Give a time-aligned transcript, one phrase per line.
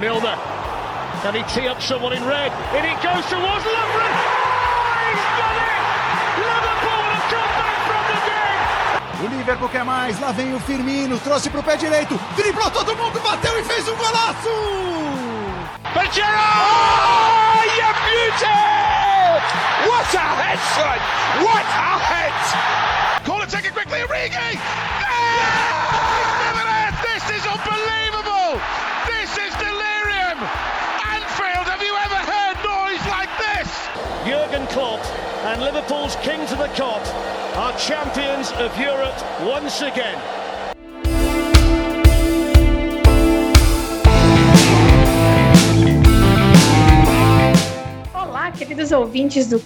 [0.00, 0.36] Milner.
[1.20, 2.50] Can he tee up someone in red?
[2.72, 4.14] In it goes towards Lovren.
[4.16, 5.84] Oh, he's done it!
[6.40, 8.56] Liverpool have come back from the dead.
[9.20, 13.20] O Liverpool quer mais, lá vem o Firmino, trouxe pro pé direito, driblou todo mundo,
[13.20, 14.48] bateu e fez um golaço!
[15.92, 16.24] Pajero!
[16.24, 18.56] Oh, you beauty!
[19.86, 20.98] What a head, son!
[21.44, 22.32] What a head!
[23.26, 24.58] Call it, take it quickly, Origi!
[25.02, 25.60] Yeah!
[27.02, 28.09] This is unbelievable!
[34.80, 35.04] Klopp
[35.44, 37.06] and Liverpool's king to the cop
[37.58, 40.18] are champions of Europe once again.
[48.14, 49.60] Olá, queridos ouvintes do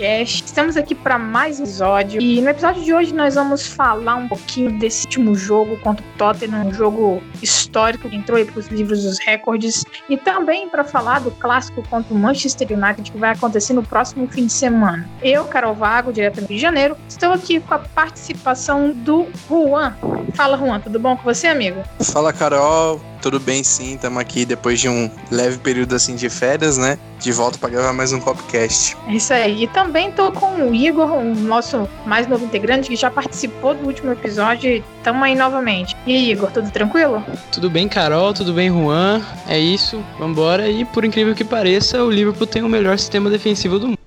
[0.00, 0.46] Copcast.
[0.46, 2.22] Estamos aqui para mais um episódio.
[2.22, 6.08] E no episódio de hoje nós vamos falar um pouquinho desse último jogo contra o
[6.16, 9.84] Tottenham, um jogo histórico que entrou aí para os livros dos recordes.
[10.08, 14.26] E também para falar do clássico contra o Manchester United que vai acontecer no próximo
[14.26, 15.08] fim de semana.
[15.22, 19.94] Eu, Carol Vago, direto do Rio de Janeiro, estou aqui com a participação do Juan.
[20.34, 21.82] Fala, Juan, tudo bom com você, amigo?
[22.00, 23.00] Fala, Carol.
[23.20, 23.96] Tudo bem, sim.
[23.96, 26.98] Estamos aqui depois de um leve período assim de férias, né?
[27.18, 28.96] De volta para gravar mais um Copcast.
[29.06, 29.64] É isso aí.
[29.64, 33.86] E também tô com o Igor, o nosso mais novo integrante, que já participou do
[33.86, 34.82] último episódio.
[35.02, 35.96] Tamo aí novamente.
[36.06, 37.24] E aí, Igor, tudo tranquilo?
[37.52, 38.32] Tudo bem, Carol?
[38.34, 39.22] Tudo bem, Juan?
[39.48, 40.02] É isso.
[40.18, 40.68] Vambora.
[40.68, 43.98] E por incrível que pareça, o Liverpool tem o melhor sistema defensivo do mundo.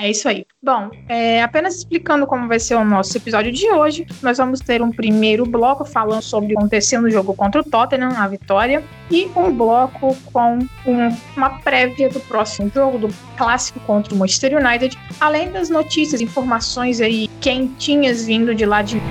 [0.00, 0.46] É isso aí.
[0.62, 4.80] Bom, é, apenas explicando como vai ser o nosso episódio de hoje, nós vamos ter
[4.80, 8.84] um primeiro bloco falando sobre o que aconteceu no jogo contra o Tottenham, a vitória,
[9.10, 14.64] e um bloco com um, uma prévia do próximo jogo, do clássico contra o Manchester
[14.64, 19.02] United, além das notícias, informações aí quentinhas vindo de lá de.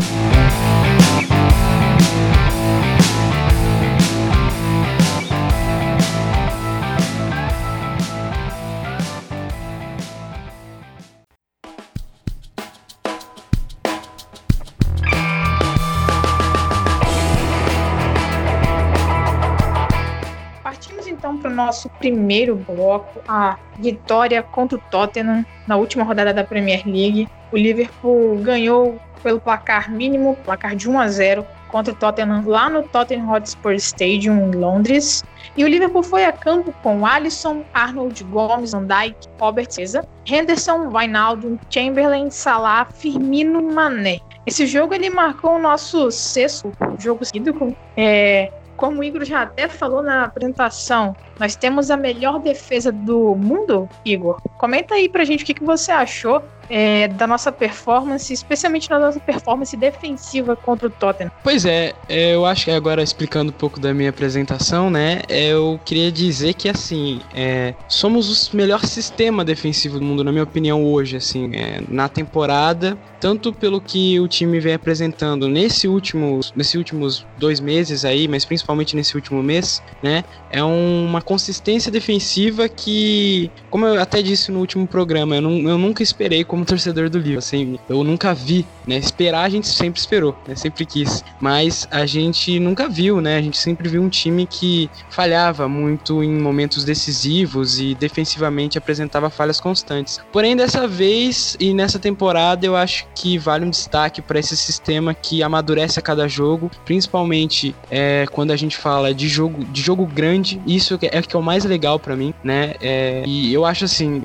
[20.98, 26.34] Partimos então para o nosso primeiro bloco, a vitória contra o Tottenham na última rodada
[26.34, 27.30] da Premier League.
[27.52, 32.68] O Liverpool ganhou pelo placar mínimo, placar de 1 a 0 contra o Tottenham lá
[32.68, 35.24] no Tottenham Hotspur Stadium em Londres.
[35.56, 40.90] E o Liverpool foi a campo com Alisson, Arnold Gomes, Van Dijk, Robert Cesa, Henderson,
[40.92, 44.20] Wijnaldum, Chamberlain, Salah, Firmino, Mané.
[44.48, 49.44] Esse jogo ele marcou o nosso sexto jogo seguido com é, como o Igor já
[49.44, 54.40] até falou na apresentação, nós temos a melhor defesa do mundo, Igor.
[54.58, 59.00] Comenta aí pra gente o que, que você achou é, da nossa performance, especialmente da
[59.00, 61.32] nossa performance defensiva contra o Tottenham.
[61.44, 65.22] Pois é, é, eu acho que agora explicando um pouco da minha apresentação, né?
[65.28, 70.32] é, Eu queria dizer que assim, é, somos o melhor sistema defensivo do mundo, na
[70.32, 75.88] minha opinião, hoje, assim, é, na temporada, tanto pelo que o time vem apresentando nesse
[75.88, 80.24] último, nesse últimos dois meses aí, mas principalmente nesse último mês, né?
[80.50, 85.70] É um, uma consistência defensiva que, como eu até disse no último programa, eu, não,
[85.70, 88.96] eu nunca esperei como torcedor do Liverpool, assim, eu nunca vi, né?
[88.96, 90.56] Esperar a gente sempre esperou, né?
[90.56, 93.36] Sempre quis, mas a gente nunca viu, né?
[93.36, 99.30] A gente sempre viu um time que falhava muito em momentos decisivos e defensivamente apresentava
[99.30, 100.22] falhas constantes.
[100.32, 105.14] Porém, dessa vez e nessa temporada, eu acho que vale um destaque para esse sistema
[105.14, 110.06] que amadurece a cada jogo, principalmente é, quando a gente fala de jogo, de jogo
[110.06, 110.62] grande.
[110.66, 112.76] Isso é o que é o mais legal para mim, né?
[112.82, 114.24] É, e eu acho assim,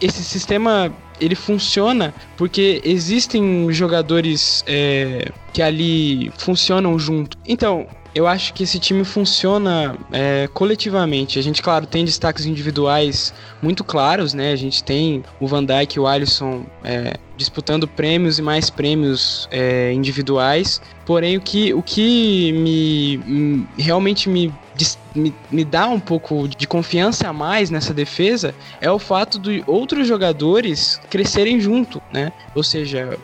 [0.00, 7.36] esse sistema ele funciona porque existem jogadores é, que ali funcionam junto.
[7.46, 11.38] Então, eu acho que esse time funciona é, coletivamente.
[11.38, 13.32] A gente, claro, tem destaques individuais
[13.62, 14.52] muito claros, né?
[14.52, 19.48] A gente tem o Van Dijk e o Alisson é, disputando prêmios e mais prêmios
[19.50, 20.82] é, individuais.
[21.06, 24.52] Porém, o que, o que me realmente me,
[25.14, 29.64] me, me dá um pouco de confiança a mais nessa defesa é o fato de
[29.66, 32.32] outros jogadores crescerem junto, né?
[32.54, 33.16] Ou seja,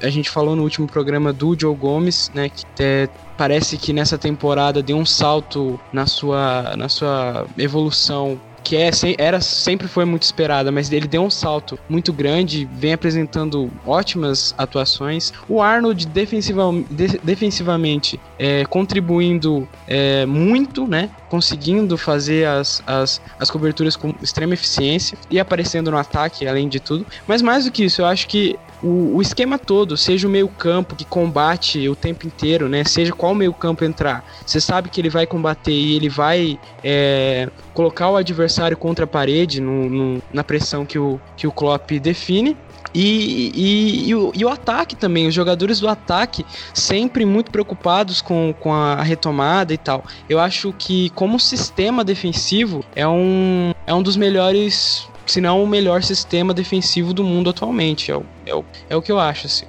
[0.00, 2.48] a gente falou no último programa do Joe Gomes, né?
[2.48, 8.76] Que é, parece que nessa temporada deu um salto na sua, na sua evolução que
[8.76, 13.70] é, era, sempre foi muito esperada, mas ele deu um salto muito grande, vem apresentando
[13.86, 15.32] ótimas atuações.
[15.48, 21.10] O Arnold defensiva, de, defensivamente é, contribuindo é, muito, né?
[21.28, 26.80] Conseguindo fazer as, as, as coberturas com extrema eficiência e aparecendo no ataque, além de
[26.80, 27.06] tudo.
[27.26, 30.48] Mas mais do que isso, eu acho que o, o esquema todo, seja o meio
[30.48, 32.84] campo que combate o tempo inteiro, né?
[32.84, 37.48] Seja qual meio campo entrar, você sabe que ele vai combater e ele vai é,
[37.74, 41.90] colocar o adversário contra a parede no, no, na pressão que o, que o Klopp
[41.92, 42.56] define.
[42.94, 48.22] E, e, e, o, e, o, ataque também, os jogadores do ataque sempre muito preocupados
[48.22, 50.04] com, com a retomada e tal.
[50.28, 55.66] Eu acho que, como sistema defensivo, é um, é um dos melhores, se não o
[55.66, 58.10] melhor sistema defensivo do mundo atualmente.
[58.10, 59.66] É o, é o, é o que eu acho, assim.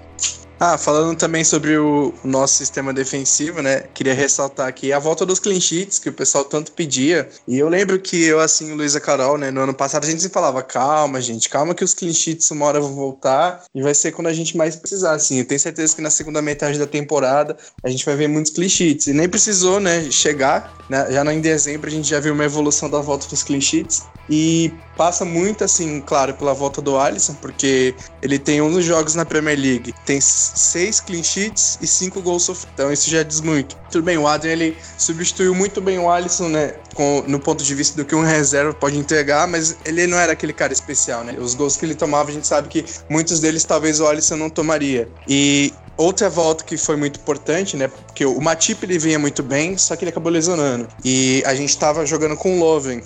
[0.59, 3.85] Ah, falando também sobre o nosso sistema defensivo, né?
[3.93, 7.29] Queria ressaltar aqui a volta dos clean sheets que o pessoal tanto pedia.
[7.47, 9.51] E eu lembro que eu, assim, Luísa Carol, né?
[9.51, 12.81] No ano passado a gente falava: calma, gente, calma que os clean sheets uma hora
[12.81, 15.39] vão voltar e vai ser quando a gente mais precisar, assim.
[15.39, 18.67] Eu tenho certeza que na segunda metade da temporada a gente vai ver muitos clean
[18.67, 19.07] sheets.
[19.07, 20.11] E nem precisou, né?
[20.11, 21.09] Chegar, né?
[21.09, 24.03] Já em dezembro a gente já viu uma evolução da volta dos clean sheets.
[24.29, 29.23] E passa muito, assim, claro, pela volta do Alisson, porque ele tem 11 jogos na
[29.23, 32.73] Premier League, tem seis clean sheets e cinco gols sofridos.
[32.73, 33.77] Então isso já diz muito.
[33.89, 36.73] Tudo bem, o Adrian ele substituiu muito bem o Alisson, né?
[36.93, 40.33] Com, no ponto de vista do que um reserva pode entregar, mas ele não era
[40.33, 41.33] aquele cara especial, né?
[41.39, 44.49] Os gols que ele tomava, a gente sabe que muitos deles talvez o Alisson não
[44.49, 45.07] tomaria.
[45.25, 47.89] E Outra volta que foi muito importante, né?
[47.89, 50.87] Porque o Matip ele vinha muito bem, só que ele acabou lesionando.
[51.03, 53.03] E a gente tava jogando com o Loven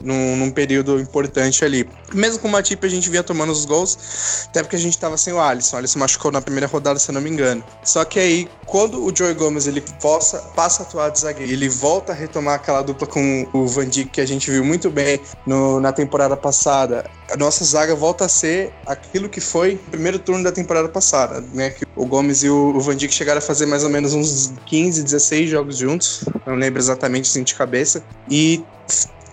[0.00, 1.88] num, num período importante ali.
[2.14, 5.16] Mesmo com o Matip a gente vinha tomando os gols, até porque a gente tava
[5.16, 5.74] sem o Alisson.
[5.74, 7.64] O Alisson machucou na primeira rodada, se eu não me engano.
[7.82, 11.68] Só que aí, quando o Joey Gomes ele possa, passa a atuar de zagueiro, ele
[11.68, 15.20] volta a retomar aquela dupla com o Van Dijk que a gente viu muito bem
[15.44, 17.10] no, na temporada passada.
[17.30, 21.44] A nossa zaga volta a ser aquilo que foi o primeiro turno da temporada passada,
[21.52, 21.70] né?
[21.70, 25.02] Que o Gomes e o, Van Dijk chegaram a fazer mais ou menos uns 15,
[25.02, 26.24] 16 jogos juntos.
[26.46, 28.02] Não lembro exatamente assim de cabeça.
[28.30, 28.64] E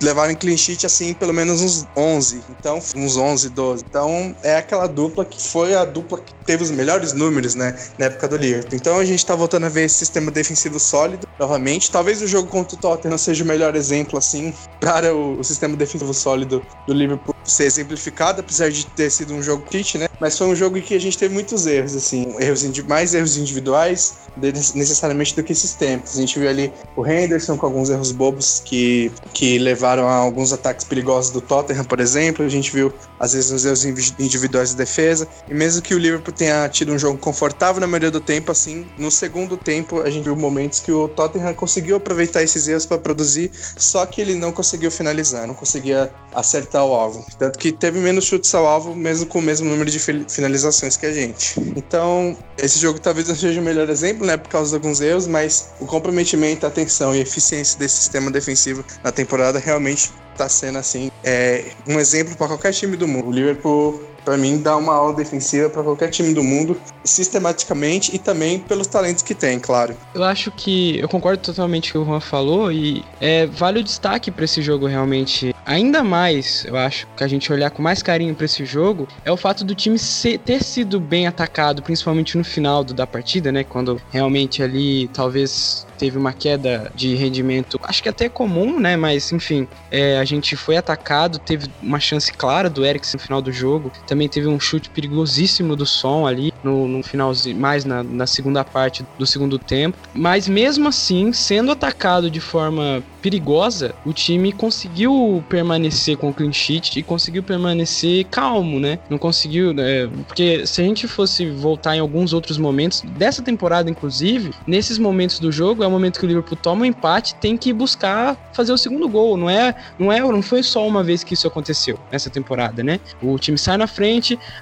[0.04, 3.84] levaram clean sheet assim pelo menos uns 11, então uns 11, 12.
[3.88, 8.06] Então é aquela dupla que foi a dupla que teve os melhores números, né, na
[8.06, 8.76] época do Liverpool.
[8.76, 11.90] Então a gente tá voltando a ver esse sistema defensivo sólido novamente.
[11.90, 15.76] Talvez o jogo contra o Tottenham seja o melhor exemplo assim para o, o sistema
[15.76, 20.06] defensivo sólido do Liverpool ser exemplificado, apesar de ter sido um jogo kit, né?
[20.20, 23.38] Mas foi um jogo em que a gente teve muitos erros, assim, erros mais erros
[23.38, 26.16] individuais necessariamente do que sistemas.
[26.16, 30.52] A gente viu ali o Henderson com alguns erros bobos que, que levaram a alguns
[30.52, 32.46] ataques perigosos do Tottenham, por exemplo.
[32.46, 33.86] A gente viu às vezes os erros
[34.20, 35.28] individuais de defesa.
[35.50, 38.86] E mesmo que o Liverpool tenha tido um jogo confortável na maioria do tempo, assim,
[38.98, 42.98] no segundo tempo a gente viu momentos que o Tottenham conseguiu aproveitar esses erros para
[42.98, 47.26] produzir, só que ele não conseguiu finalizar, não conseguia acertar o alvo.
[47.38, 51.06] Tanto que teve menos chutes ao alvo, mesmo com o mesmo número de finalizações que
[51.06, 51.60] a gente.
[51.76, 55.28] Então, esse jogo talvez não seja o melhor exemplo, né, por causa de alguns erros,
[55.28, 60.80] mas o comprometimento, a atenção e eficiência desse sistema defensivo na temporada realmente está sendo
[60.80, 63.30] assim é, um exemplo para qualquer time do mundo.
[63.30, 68.20] O Liverpool para mim, dá uma aula defensiva para qualquer time do mundo, sistematicamente e
[68.20, 69.96] também pelos talentos que tem, claro.
[70.14, 73.80] Eu acho que eu concordo totalmente com o que o Juan falou e é, vale
[73.80, 75.54] o destaque para esse jogo realmente.
[75.66, 79.32] Ainda mais, eu acho que a gente olhar com mais carinho para esse jogo é
[79.32, 83.52] o fato do time ser, ter sido bem atacado, principalmente no final do, da partida,
[83.52, 83.64] né?
[83.64, 88.98] Quando realmente ali talvez teve uma queda de rendimento, acho que até comum, né?
[88.98, 93.42] Mas enfim, é, a gente foi atacado, teve uma chance clara do Eriksen no final
[93.42, 93.92] do jogo.
[94.14, 98.64] Também teve um chute perigosíssimo do som ali no, no finalzinho, mais na, na segunda
[98.64, 99.98] parte do segundo tempo.
[100.14, 106.52] Mas mesmo assim, sendo atacado de forma perigosa, o time conseguiu permanecer com o clean
[106.52, 109.00] sheet e conseguiu permanecer calmo, né?
[109.10, 110.08] Não conseguiu, né?
[110.28, 115.40] porque se a gente fosse voltar em alguns outros momentos dessa temporada, inclusive, nesses momentos
[115.40, 118.74] do jogo é o momento que o Liverpool toma um empate, tem que buscar fazer
[118.74, 119.38] o segundo gol.
[119.38, 123.00] Não é, não é, não foi só uma vez que isso aconteceu nessa temporada, né?
[123.22, 124.03] O time sai na frente,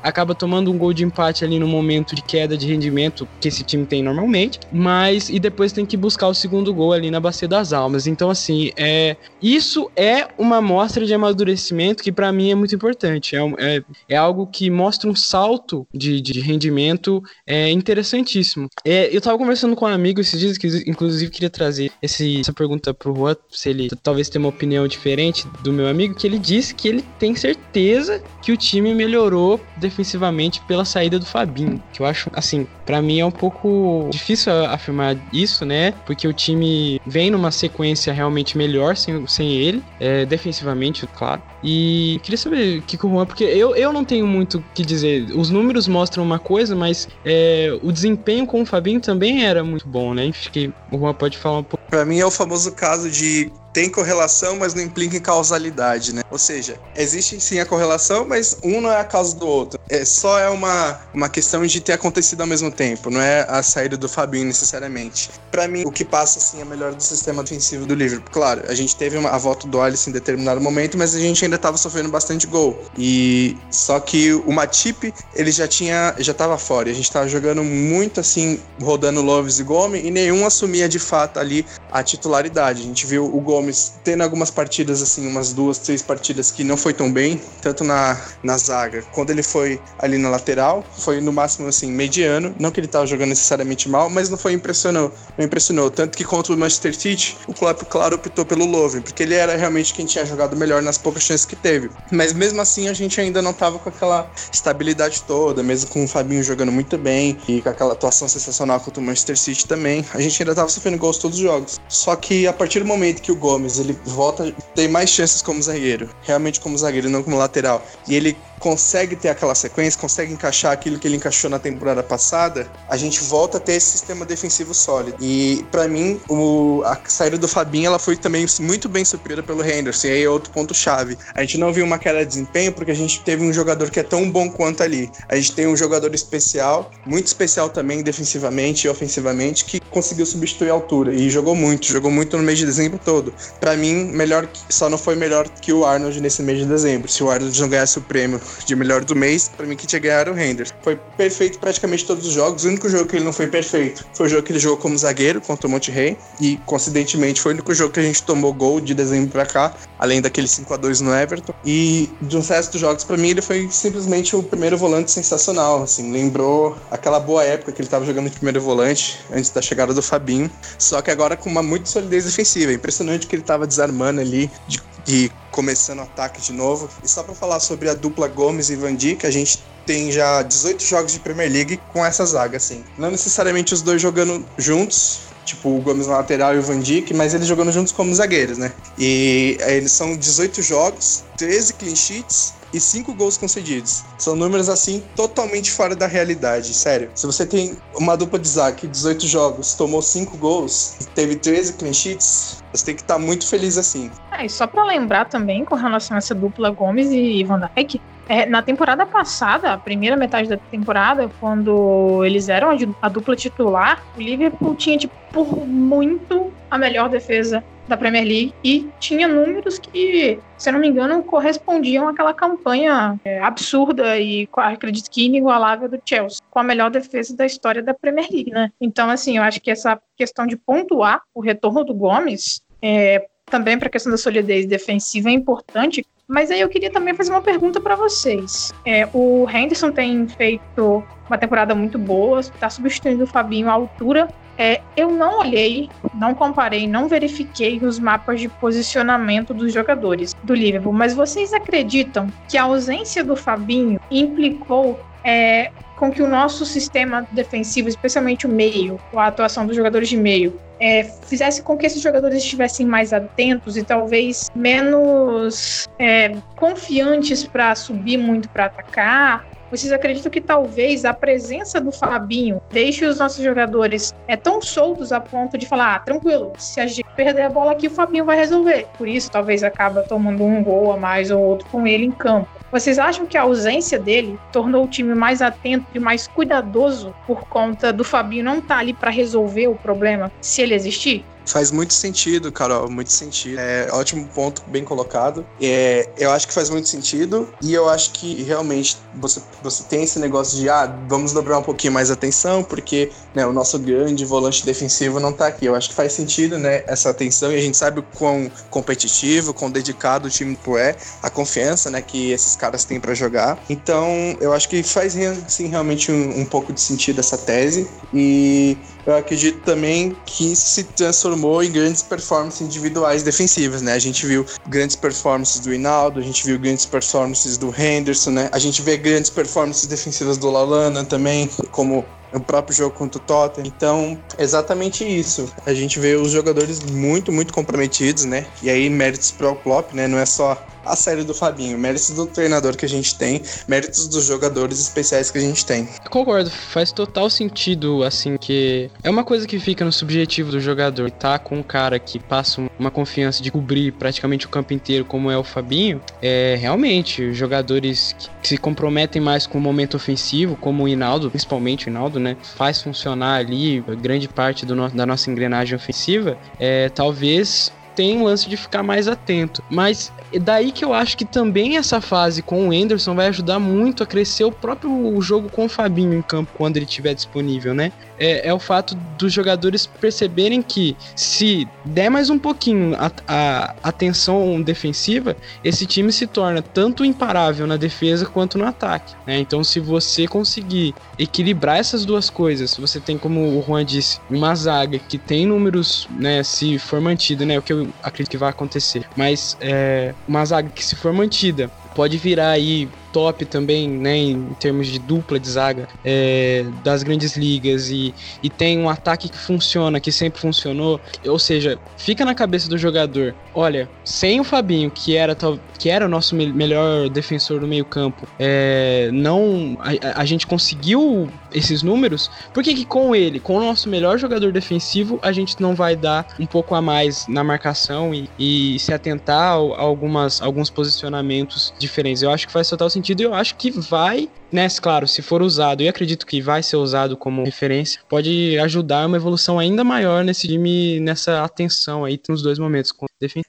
[0.03, 3.63] acaba tomando um gol de empate ali no momento de queda de rendimento que esse
[3.63, 7.48] time tem normalmente, mas e depois tem que buscar o segundo gol ali na bacia
[7.48, 8.07] das almas.
[8.07, 12.75] Então assim assim, é, isso é uma amostra de amadurecimento que para mim é muito
[12.75, 13.36] importante.
[13.36, 18.67] É, é, é, algo que mostra um salto de, de rendimento é, interessantíssimo.
[18.86, 22.53] É, eu tava conversando com um amigo esses dias, que inclusive queria trazer esse, essa
[22.53, 26.39] pergunta pro Juan, se ele talvez tenha uma opinião diferente do meu amigo, que ele
[26.39, 29.30] disse que ele tem certeza que o time melhorou
[29.75, 31.81] defensivamente pela saída do Fabinho.
[31.93, 35.93] Que eu acho, assim, para mim é um pouco difícil afirmar isso, né?
[36.05, 41.41] Porque o time vem numa sequência realmente melhor sem, sem ele, é, defensivamente, claro.
[41.63, 44.83] E queria saber o que, o Juan, porque eu, eu não tenho muito o que
[44.83, 45.27] dizer.
[45.33, 49.88] Os números mostram uma coisa, mas é, o desempenho com o Fabinho também era muito
[49.88, 50.27] bom, né?
[50.27, 51.81] Acho que o Juan pode falar um pouco.
[51.89, 56.21] Pra mim é o famoso caso de tem correlação, mas não implica em causalidade, né?
[56.29, 59.79] Ou seja, existe sim a correlação, mas um não é a causa do outro.
[59.89, 63.61] É só é uma, uma questão de ter acontecido ao mesmo tempo, não é a
[63.61, 65.29] saída do Fabinho necessariamente.
[65.51, 68.31] Para mim, o que passa assim é melhor do sistema defensivo do Liverpool.
[68.31, 71.43] Claro, a gente teve uma, a volta do Alisson em determinado momento, mas a gente
[71.43, 72.81] ainda estava sofrendo bastante gol.
[72.97, 76.89] E só que o Matip, ele já tinha já tava fora.
[76.89, 81.39] A gente estava jogando muito assim, rodando Loves e Gomes e nenhum assumia de fato
[81.39, 82.81] ali a titularidade.
[82.81, 86.77] A gente viu o Gomes tendo algumas partidas, assim, umas duas, três partidas que não
[86.77, 89.03] foi tão bem, tanto na, na zaga.
[89.11, 92.55] Quando ele foi ali na lateral, foi no máximo, assim, mediano.
[92.62, 95.12] Não que ele tava jogando necessariamente mal, mas não foi impressionou.
[95.36, 95.89] Não impressionou.
[95.89, 99.58] Tanto que contra o Manchester City, o Klopp, claro, optou pelo Love, porque ele era
[99.58, 101.89] realmente quem tinha jogado melhor nas poucas chances que teve.
[102.12, 106.08] Mas mesmo assim, a gente ainda não tava com aquela estabilidade toda, mesmo com o
[106.08, 110.06] Fabinho jogando muito bem e com aquela atuação sensacional contra o Manchester City também.
[110.13, 111.80] A gente ainda tava sofrendo gols todos os jogos.
[111.89, 115.60] Só que a partir do momento que o Gomes ele volta, tem mais chances como
[115.63, 117.84] zagueiro, realmente como zagueiro, não como lateral.
[118.08, 122.72] E ele consegue ter aquela sequência, consegue encaixar aquilo que ele encaixou na temporada passada,
[122.88, 125.18] a gente volta a ter esse sistema defensivo sólido.
[125.20, 129.65] E para mim, o, a saída do Fabinho ela foi também muito bem suprida pelo
[129.65, 130.08] Henderson.
[130.08, 131.18] E aí é outro ponto chave.
[131.34, 134.00] A gente não viu uma queda de desempenho porque a gente teve um jogador que
[134.00, 135.12] é tão bom quanto ali.
[135.27, 140.70] A gente tem um jogador especial, muito especial também defensivamente e ofensivamente, que conseguiu substituir
[140.70, 143.34] a altura e jogou muito, jogou muito no mês de dezembro todo.
[143.60, 147.10] Para mim, melhor só não foi melhor que o Arnold nesse mês de dezembro.
[147.10, 150.00] Se o Arnold não ganhasse o prêmio de melhor do mês, para mim que tinha
[150.00, 150.74] ganhado o Henderson.
[150.81, 152.63] Foi perfeito praticamente todos os jogos.
[152.63, 154.98] O único jogo que ele não foi perfeito foi o jogo que ele jogou como
[154.98, 156.17] zagueiro contra o Monte Rey.
[156.39, 159.74] E, coincidentemente, foi o único jogo que a gente tomou gol de dezembro pra cá,
[160.01, 161.53] além daquele 5 a 2 no Everton.
[161.63, 165.84] E dos restos dos jogos, para mim, ele foi simplesmente o primeiro volante sensacional.
[165.84, 169.93] Assim, lembrou aquela boa época que ele tava jogando de primeiro volante, antes da chegada
[169.93, 170.50] do Fabinho.
[170.79, 172.72] Só que agora com uma muita solidez defensiva.
[172.72, 176.89] É impressionante que ele tava desarmando ali de e começando o ataque de novo.
[177.03, 180.41] E só para falar sobre a dupla Gomes e Van Dijk, a gente tem já
[180.41, 182.84] 18 jogos de Premier League com essa zaga, assim.
[182.98, 187.13] Não necessariamente os dois jogando juntos, tipo o Gomes na lateral e o Van Dijk,
[187.13, 188.71] mas eles jogando juntos como zagueiros, né?
[188.98, 194.03] E eles são 18 jogos, 13 clean sheets e 5 gols concedidos.
[194.17, 197.12] São números assim totalmente fora da realidade, sério.
[197.15, 201.74] Se você tem uma dupla de zague 18 jogos, tomou 5 gols e teve 13
[201.74, 204.10] clean sheets, você tem que estar tá muito feliz assim.
[204.31, 208.01] É, e só para lembrar também com relação a essa dupla Gomes e Van Dijk,
[208.28, 212.70] é, na temporada passada, a primeira metade da temporada, quando eles eram
[213.01, 218.54] a, dupla titular, o Liverpool tinha, tipo, por muito a melhor defesa da Premier League
[218.63, 225.10] e tinha números que, se não me engano, correspondiam àquela campanha é, absurda e acredito
[225.10, 228.72] que inigualável do Chelsea, com a melhor defesa da história da Premier League, né?
[228.80, 233.77] Então, assim, eu acho que essa questão de pontuar o retorno do Gomes é, também
[233.77, 236.03] para a questão da solidez defensiva é importante.
[236.27, 238.72] Mas aí eu queria também fazer uma pergunta para vocês.
[238.86, 244.29] É, o Henderson tem feito uma temporada muito boa, está substituindo o Fabinho à altura.
[244.58, 250.53] É, eu não olhei, não comparei, não verifiquei os mapas de posicionamento dos jogadores do
[250.53, 256.66] Liverpool, mas vocês acreditam que a ausência do Fabinho implicou é, com que o nosso
[256.66, 261.86] sistema defensivo, especialmente o meio, a atuação dos jogadores de meio, é, fizesse com que
[261.86, 269.46] esses jogadores estivessem mais atentos e talvez menos é, confiantes para subir muito para atacar.
[269.70, 275.13] Vocês acreditam que talvez a presença do Fabinho deixe os nossos jogadores é, tão soltos
[275.13, 278.25] a ponto de falar: ah, tranquilo, se a gente perder a bola aqui, o Fabinho
[278.25, 278.88] vai resolver.
[278.98, 282.50] Por isso, talvez acaba tomando um gol a mais ou outro com ele em campo.
[282.72, 287.42] Vocês acham que a ausência dele tornou o time mais atento e mais cuidadoso por
[287.42, 291.25] conta do Fabinho não estar tá ali para resolver o problema, se ele existir?
[291.51, 293.60] Faz muito sentido, Carol, muito sentido.
[293.60, 295.46] É ótimo ponto, bem colocado.
[295.62, 300.03] É, eu acho que faz muito sentido e eu acho que realmente você, você tem
[300.03, 303.77] esse negócio de, ah, vamos dobrar um pouquinho mais a atenção porque né, o nosso
[303.77, 305.65] grande volante defensivo não tá aqui.
[305.65, 309.53] Eu acho que faz sentido, né, essa atenção e a gente sabe o quão competitivo,
[309.53, 313.62] quão dedicado o time é, a confiança, né, que esses caras têm para jogar.
[313.70, 314.08] Então,
[314.39, 315.17] eu acho que faz,
[315.50, 320.84] sim, realmente um, um pouco de sentido essa tese e eu acredito também que se
[320.84, 323.93] transformou em grandes performances individuais defensivas, né?
[323.93, 328.50] A gente viu grandes performances do Hinaldo, a gente viu grandes performances do Henderson, né?
[328.51, 333.23] A gente vê grandes performances defensivas do Lalana também, como no próprio jogo contra o
[333.23, 333.67] Tottenham.
[333.67, 335.51] Então, exatamente isso.
[335.65, 338.45] A gente vê os jogadores muito, muito comprometidos, né?
[338.61, 340.07] E aí, méritos pro Klopp, né?
[340.07, 344.07] Não é só a série do Fabinho, méritos do treinador que a gente tem, méritos
[344.07, 345.88] dos jogadores especiais que a gente tem.
[346.09, 351.11] Concordo, faz total sentido, assim, que é uma coisa que fica no subjetivo do jogador.
[351.11, 355.29] Tá com um cara que passa uma confiança de cobrir praticamente o campo inteiro, como
[355.29, 360.83] é o Fabinho, é realmente jogadores que se comprometem mais com o momento ofensivo, como
[360.83, 362.38] o Hinaldo, principalmente o Hinaldo, né?
[362.56, 366.38] Faz funcionar ali grande parte no, da nossa engrenagem ofensiva.
[366.60, 369.63] É, talvez tem um lance de ficar mais atento.
[369.70, 373.60] Mas é daí que eu acho que também essa fase com o Anderson vai ajudar
[373.60, 377.74] muito a crescer o próprio jogo com o Fabinho em campo quando ele estiver disponível,
[377.74, 377.92] né?
[378.24, 383.75] É, é, o fato dos jogadores perceberem que se der mais um pouquinho a, a
[383.82, 389.16] atenção defensiva, esse time se torna tanto imparável na defesa quanto no ataque.
[389.25, 389.40] Né?
[389.40, 394.54] Então, se você conseguir equilibrar essas duas coisas, você tem, como o Juan disse, uma
[394.54, 398.51] zaga que tem números, né, se for mantida, né, o que eu acredito que vai
[398.51, 404.15] acontecer, mas é, uma zaga que se for mantida pode virar aí top também, né,
[404.17, 409.29] em termos de dupla de zaga é, das grandes ligas e, e tem um ataque
[409.29, 414.43] que funciona, que sempre funcionou, ou seja, fica na cabeça do jogador, olha, sem o
[414.43, 415.36] Fabinho, que era,
[415.77, 420.48] que era o nosso me melhor defensor do meio campo, é, não, a, a, gente
[420.48, 425.31] conseguiu esses números, por que que com ele, com o nosso melhor jogador defensivo, a
[425.31, 429.53] gente não vai dar um pouco a mais na marcação e, e se atentar a,
[429.53, 432.22] algumas, alguns posicionamentos diferentes?
[432.22, 435.41] Eu acho que faz total sentido e eu acho que vai, né, claro, se for
[435.41, 440.24] usado, e acredito que vai ser usado como referência, pode ajudar uma evolução ainda maior
[440.24, 442.91] nesse time, nessa atenção aí nos dois momentos.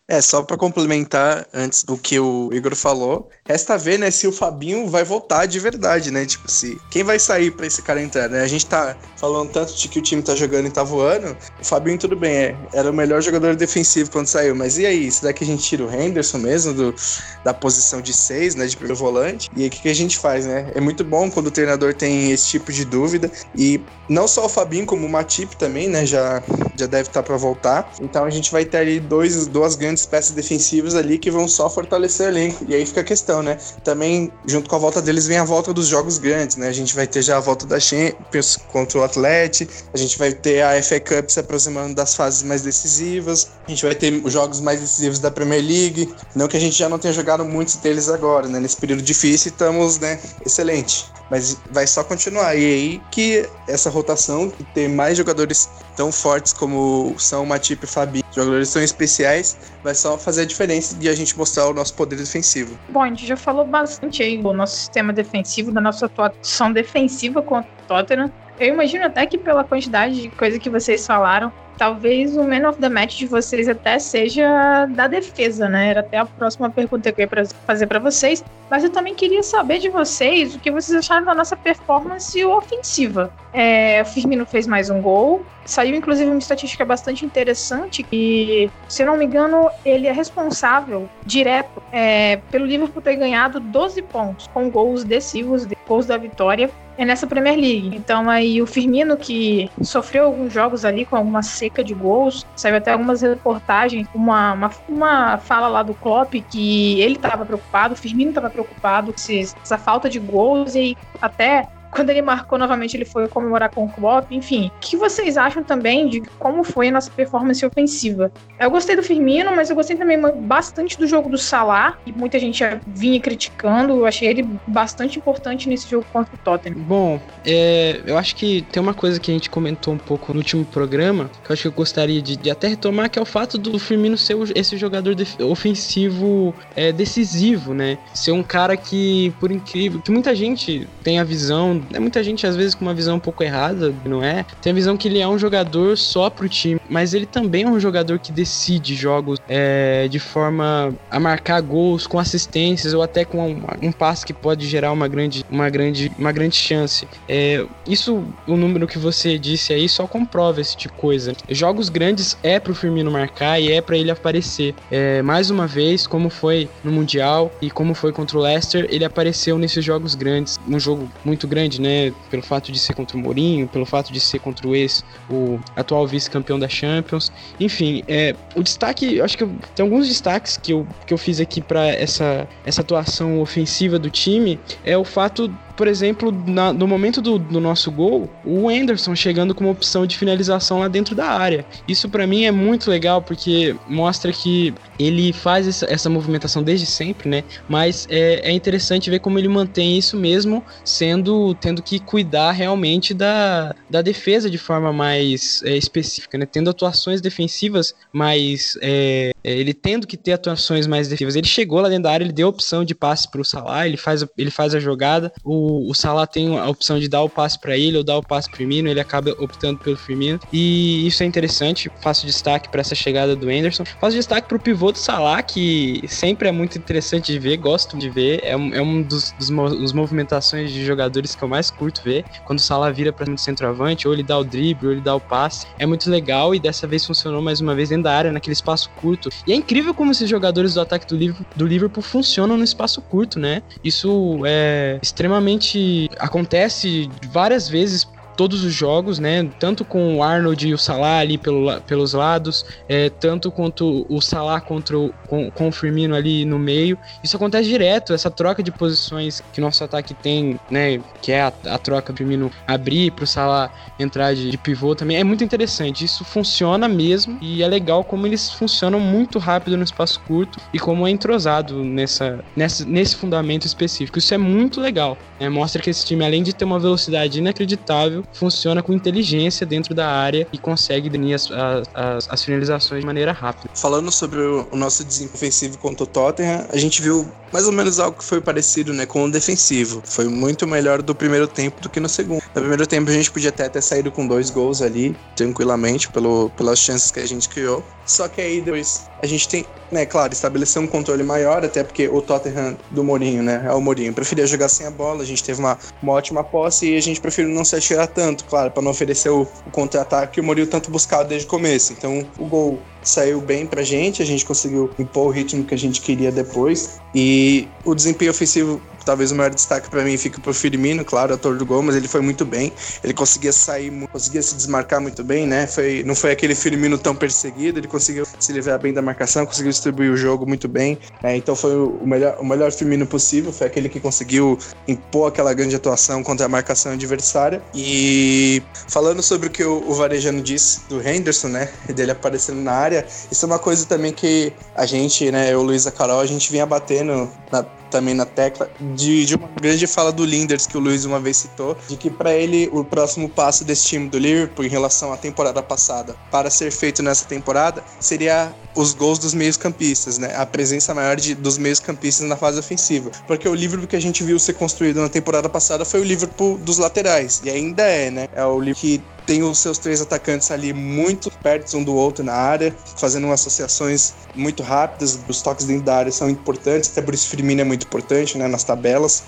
[0.08, 4.32] É, só para complementar antes do que o Igor falou, resta ver, né, se o
[4.32, 6.26] Fabinho vai voltar de verdade, né?
[6.26, 8.42] Tipo, se quem vai sair para esse cara entrar, né?
[8.42, 11.36] A gente tá falando tanto de que o time tá jogando e tá voando.
[11.60, 15.10] O Fabinho, tudo bem, é, era o melhor jogador defensivo quando saiu, mas e aí?
[15.10, 16.94] Será que a gente tira o Henderson mesmo do,
[17.42, 19.50] da posição de seis, né, de primeiro volante?
[19.56, 20.70] E aí o que, que a gente faz, né?
[20.74, 24.48] É muito bom quando o treinador tem esse tipo de dúvida e não só o
[24.48, 26.42] Fabinho, como o Matip também, né, já,
[26.76, 27.92] já deve estar tá para voltar.
[28.00, 31.70] Então a gente vai ter ali dois, duas grandes peças defensivas ali que vão só
[31.70, 32.64] fortalecer o elenco.
[32.68, 33.58] E aí fica a questão, né?
[33.82, 36.68] Também, junto com a volta deles, vem a volta dos jogos grandes, né?
[36.68, 40.32] A gente vai ter já a volta da Champions contra o Atlético, a gente vai
[40.32, 44.32] ter a FA Cup se aproximando das fases mais decisivas, a gente vai ter os
[44.32, 46.12] jogos mais decisivos da Premier League.
[46.34, 48.60] Não que a gente já não tenha jogado muitos deles agora, né?
[48.60, 50.18] Nesse período difícil, estamos, né?
[50.44, 50.81] Excelente.
[51.30, 52.54] Mas vai só continuar.
[52.54, 58.22] E aí que essa rotação, ter mais jogadores tão fortes como são Matip e Fabi,
[58.34, 62.16] jogadores tão especiais, vai só fazer a diferença de a gente mostrar o nosso poder
[62.16, 62.78] defensivo.
[62.90, 67.40] Bom, a gente já falou bastante aí do nosso sistema defensivo, da nossa atuação defensiva
[67.40, 68.30] contra o Tottenham.
[68.62, 72.78] Eu imagino até que pela quantidade de coisa que vocês falaram, talvez o man of
[72.78, 75.88] the match de vocês até seja da defesa, né?
[75.88, 78.44] Era até a próxima pergunta que eu ia fazer para vocês.
[78.70, 83.32] Mas eu também queria saber de vocês o que vocês acharam da nossa performance ofensiva.
[83.52, 85.44] É, o Firmino fez mais um gol.
[85.64, 91.08] Saiu, inclusive, uma estatística bastante interessante que, se eu não me engano, ele é responsável
[91.26, 97.04] direto é, pelo Liverpool ter ganhado 12 pontos com gols decisivos, gols da vitória é
[97.04, 97.96] nessa Premier League.
[97.96, 102.76] Então aí o Firmino que sofreu alguns jogos ali com alguma seca de gols, saiu
[102.76, 107.96] até algumas reportagens, uma, uma, uma fala lá do Klopp que ele estava preocupado, o
[107.96, 113.04] Firmino estava preocupado com essa falta de gols e até quando ele marcou novamente, ele
[113.04, 114.32] foi comemorar com o Klopp.
[114.32, 118.32] Enfim, o que vocês acham também de como foi a nossa performance ofensiva?
[118.58, 122.38] Eu gostei do Firmino, mas eu gostei também bastante do jogo do Salah, que muita
[122.38, 123.92] gente vinha criticando.
[123.92, 126.78] Eu achei ele bastante importante nesse jogo contra o Tottenham.
[126.78, 130.38] Bom, é, eu acho que tem uma coisa que a gente comentou um pouco no
[130.38, 133.26] último programa, que eu acho que eu gostaria de, de até retomar, que é o
[133.26, 137.98] fato do Firmino ser esse jogador ofensivo é, decisivo, né?
[138.14, 142.46] Ser um cara que, por incrível, que muita gente tem a visão é muita gente
[142.46, 144.44] às vezes com uma visão um pouco errada, não é?
[144.60, 147.68] Tem a visão que ele é um jogador só pro time, mas ele também é
[147.68, 153.24] um jogador que decide jogos é, de forma a marcar gols com assistências ou até
[153.24, 157.06] com um, um passe que pode gerar uma grande, uma grande, uma grande chance.
[157.28, 161.32] É, isso, o número que você disse aí só comprova esse tipo de coisa.
[161.48, 164.74] Jogos grandes é pro Firmino marcar e é para ele aparecer.
[164.90, 169.04] É, mais uma vez, como foi no Mundial e como foi contra o Leicester, ele
[169.04, 172.12] apareceu nesses jogos grandes, um jogo muito grande grande, né?
[172.30, 175.58] Pelo fato de ser contra o Mourinho, pelo fato de ser contra o ex, o
[175.76, 177.32] atual vice-campeão da Champions.
[177.58, 181.40] Enfim, é, o destaque, acho que eu, tem alguns destaques que eu, que eu fiz
[181.40, 184.58] aqui para essa, essa atuação ofensiva do time.
[184.84, 189.54] É o fato por exemplo, na, no momento do, do, nosso gol, o Anderson chegando
[189.54, 191.64] com uma opção de finalização lá dentro da área.
[191.88, 196.86] Isso para mim é muito legal porque mostra que ele faz essa, essa movimentação desde
[196.86, 197.44] sempre, né?
[197.68, 203.14] Mas é, é, interessante ver como ele mantém isso mesmo, sendo tendo que cuidar realmente
[203.14, 206.46] da, da defesa de forma mais é, específica, né?
[206.46, 211.36] Tendo atuações defensivas mais é, ele tendo que ter atuações mais defensivas.
[211.36, 213.86] Ele chegou lá dentro da área, ele deu a opção de passe para o Salah,
[213.86, 215.32] ele faz, ele faz a jogada.
[215.44, 218.22] O, o Salah tem a opção de dar o passe para ele ou dar o
[218.22, 220.38] passe pro Firmino, ele acaba optando pelo Firmino.
[220.52, 221.90] E isso é interessante.
[222.00, 223.84] Faço destaque para essa chegada do Anderson.
[224.00, 227.98] Faço destaque para o pivô do Salah, que sempre é muito interessante de ver, gosto
[227.98, 228.40] de ver.
[228.44, 232.24] É um, é um dos, dos, dos movimentações de jogadores que eu mais curto ver.
[232.44, 235.14] Quando o Salah vira para o centroavante, ou ele dá o drible, ou ele dá
[235.14, 235.66] o passe.
[235.78, 238.88] É muito legal e dessa vez funcionou mais uma vez dentro da área, naquele espaço
[239.00, 239.31] curto.
[239.46, 243.00] E é incrível como esses jogadores do ataque do Liverpool, do Liverpool funcionam no espaço
[243.00, 243.62] curto, né?
[243.82, 246.08] Isso é extremamente.
[246.18, 249.48] acontece várias vezes todos os jogos, né?
[249.58, 254.20] Tanto com o Arnold e o Salah ali pelo, pelos lados, é, tanto quanto o
[254.20, 256.98] Salah contra o, com, com o Firmino ali no meio.
[257.22, 261.00] Isso acontece direto, essa troca de posições que nosso ataque tem, né?
[261.20, 264.94] Que é a, a troca do Firmino abrir para o Salah entrar de, de, pivô
[264.94, 265.16] também.
[265.16, 266.04] É muito interessante.
[266.04, 270.78] Isso funciona mesmo e é legal como eles funcionam muito rápido no espaço curto e
[270.78, 274.18] como é entrosado nessa, nessa, nesse fundamento específico.
[274.18, 275.16] Isso é muito legal.
[275.38, 275.48] Né?
[275.48, 280.08] Mostra que esse time, além de ter uma velocidade inacreditável, funciona com inteligência dentro da
[280.08, 283.70] área e consegue definir as, as, as finalizações de maneira rápida.
[283.74, 288.00] Falando sobre o, nosso desempenho ofensivo contra o Tottenham, a gente viu mais ou menos
[288.00, 290.02] algo que foi parecido né, com o defensivo.
[290.04, 292.42] Foi muito melhor do primeiro tempo do que no segundo.
[292.54, 296.50] No primeiro tempo a gente podia até ter saído com dois gols ali, tranquilamente, pelo,
[296.50, 297.84] pelas chances que a gente criou.
[298.06, 302.08] Só que aí depois a gente tem, né, claro, estabelecer um controle maior, até porque
[302.08, 305.44] o Tottenham do Mourinho, né, é o Mourinho, preferia jogar sem a bola, a gente
[305.44, 308.82] teve uma, uma ótima posse e a gente preferiu não se atirar tanto, claro, para
[308.82, 311.92] não oferecer o, o contra-ataque que o Mourinho tanto buscava desde o começo.
[311.92, 315.78] Então o gol saiu bem pra gente, a gente conseguiu impor o ritmo que a
[315.78, 317.00] gente queria depois.
[317.14, 321.56] E o desempenho ofensivo talvez o maior destaque para mim fica pro Firmino, claro, ator
[321.56, 322.72] do gol, mas ele foi muito bem.
[323.02, 325.66] Ele conseguia sair, conseguia se desmarcar muito bem, né?
[325.66, 329.70] Foi, não foi aquele Firmino tão perseguido, ele conseguiu se livrar bem da marcação, conseguiu
[329.70, 330.98] distribuir o jogo muito bem.
[331.22, 331.36] Né?
[331.36, 335.76] Então foi o melhor, o melhor Firmino possível, foi aquele que conseguiu impor aquela grande
[335.76, 337.62] atuação contra a marcação adversária.
[337.74, 341.68] E falando sobre o que o, o Varejano disse do Henderson, né?
[341.94, 345.90] Dele aparecendo na área, isso é uma coisa também que a gente, né, eu, Luísa
[345.90, 350.24] Carol, a gente vinha batendo na, também na tecla de, de, uma grande fala do
[350.24, 353.84] Linders que o Luiz uma vez citou, de que para ele o próximo passo desse
[353.86, 358.94] time do Liverpool em relação à temporada passada para ser feito nessa temporada seria os
[358.94, 360.34] gols dos meios-campistas, né?
[360.34, 363.10] A presença maior de, dos meios-campistas na fase ofensiva.
[363.26, 366.56] Porque o Liverpool que a gente viu ser construído na temporada passada foi o Liverpool
[366.56, 367.42] dos laterais.
[367.44, 368.28] E ainda é, né?
[368.34, 372.24] É o Liverpool que tem os seus três atacantes ali muito perto um do outro
[372.24, 375.18] na área, fazendo associações muito rápidas.
[375.28, 378.48] Os toques dentro da área são importantes, até por isso Firmino é muito importante né,
[378.48, 379.24] nas tabelas.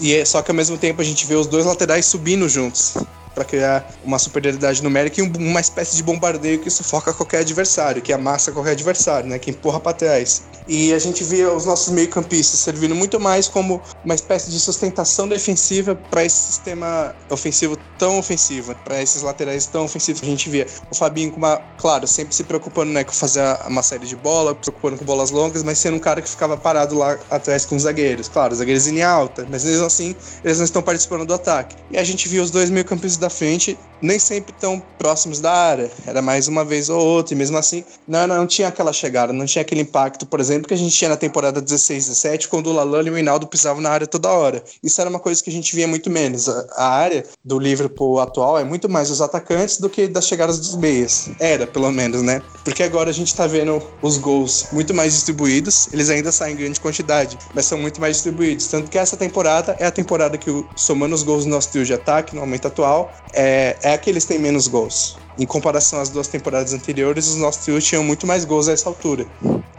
[0.00, 2.94] E é, só que ao mesmo tempo a gente vê os dois laterais subindo juntos
[3.38, 8.12] para criar uma superioridade numérica e uma espécie de bombardeio que sufoca qualquer adversário, que
[8.12, 10.42] amassa qualquer adversário, né, que empurra para trás.
[10.66, 15.28] E a gente via os nossos meio-campistas servindo muito mais como uma espécie de sustentação
[15.28, 20.22] defensiva para esse sistema ofensivo tão ofensivo, para esses laterais tão ofensivos.
[20.22, 23.82] A gente via o Fabinho com uma, claro, sempre se preocupando, né, com fazer uma
[23.82, 27.18] série de bola, preocupando com bolas longas, mas sendo um cara que ficava parado lá
[27.30, 28.28] atrás com os zagueiros.
[28.28, 31.76] Claro, os zagueiros em alta, mas mesmo assim, eles não estão participando do ataque.
[31.90, 35.90] E a gente via os dois meio-campistas da frente nem sempre tão próximos da área.
[36.06, 39.46] Era mais uma vez ou outra, e mesmo assim não, não tinha aquela chegada, não
[39.46, 42.72] tinha aquele impacto, por exemplo, que a gente tinha na temporada 16, 17, quando o
[42.72, 44.62] Lalane e o Hinaldo pisavam na área toda hora.
[44.82, 46.48] Isso era uma coisa que a gente via muito menos.
[46.48, 50.58] A, a área do Liverpool atual é muito mais os atacantes do que das chegadas
[50.58, 51.30] dos meias.
[51.38, 52.42] Era, pelo menos, né?
[52.64, 56.58] Porque agora a gente tá vendo os gols muito mais distribuídos, eles ainda saem em
[56.58, 58.66] grande quantidade, mas são muito mais distribuídos.
[58.66, 61.94] Tanto que essa temporada é a temporada que, somando os gols do nosso trio de
[61.94, 65.16] ataque no momento atual, é, é que eles têm menos gols.
[65.38, 68.88] Em comparação às duas temporadas anteriores, os nossos trios tinham muito mais gols a essa
[68.88, 69.26] altura.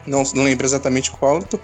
[0.08, 1.60] Não, não lembro exatamente quanto,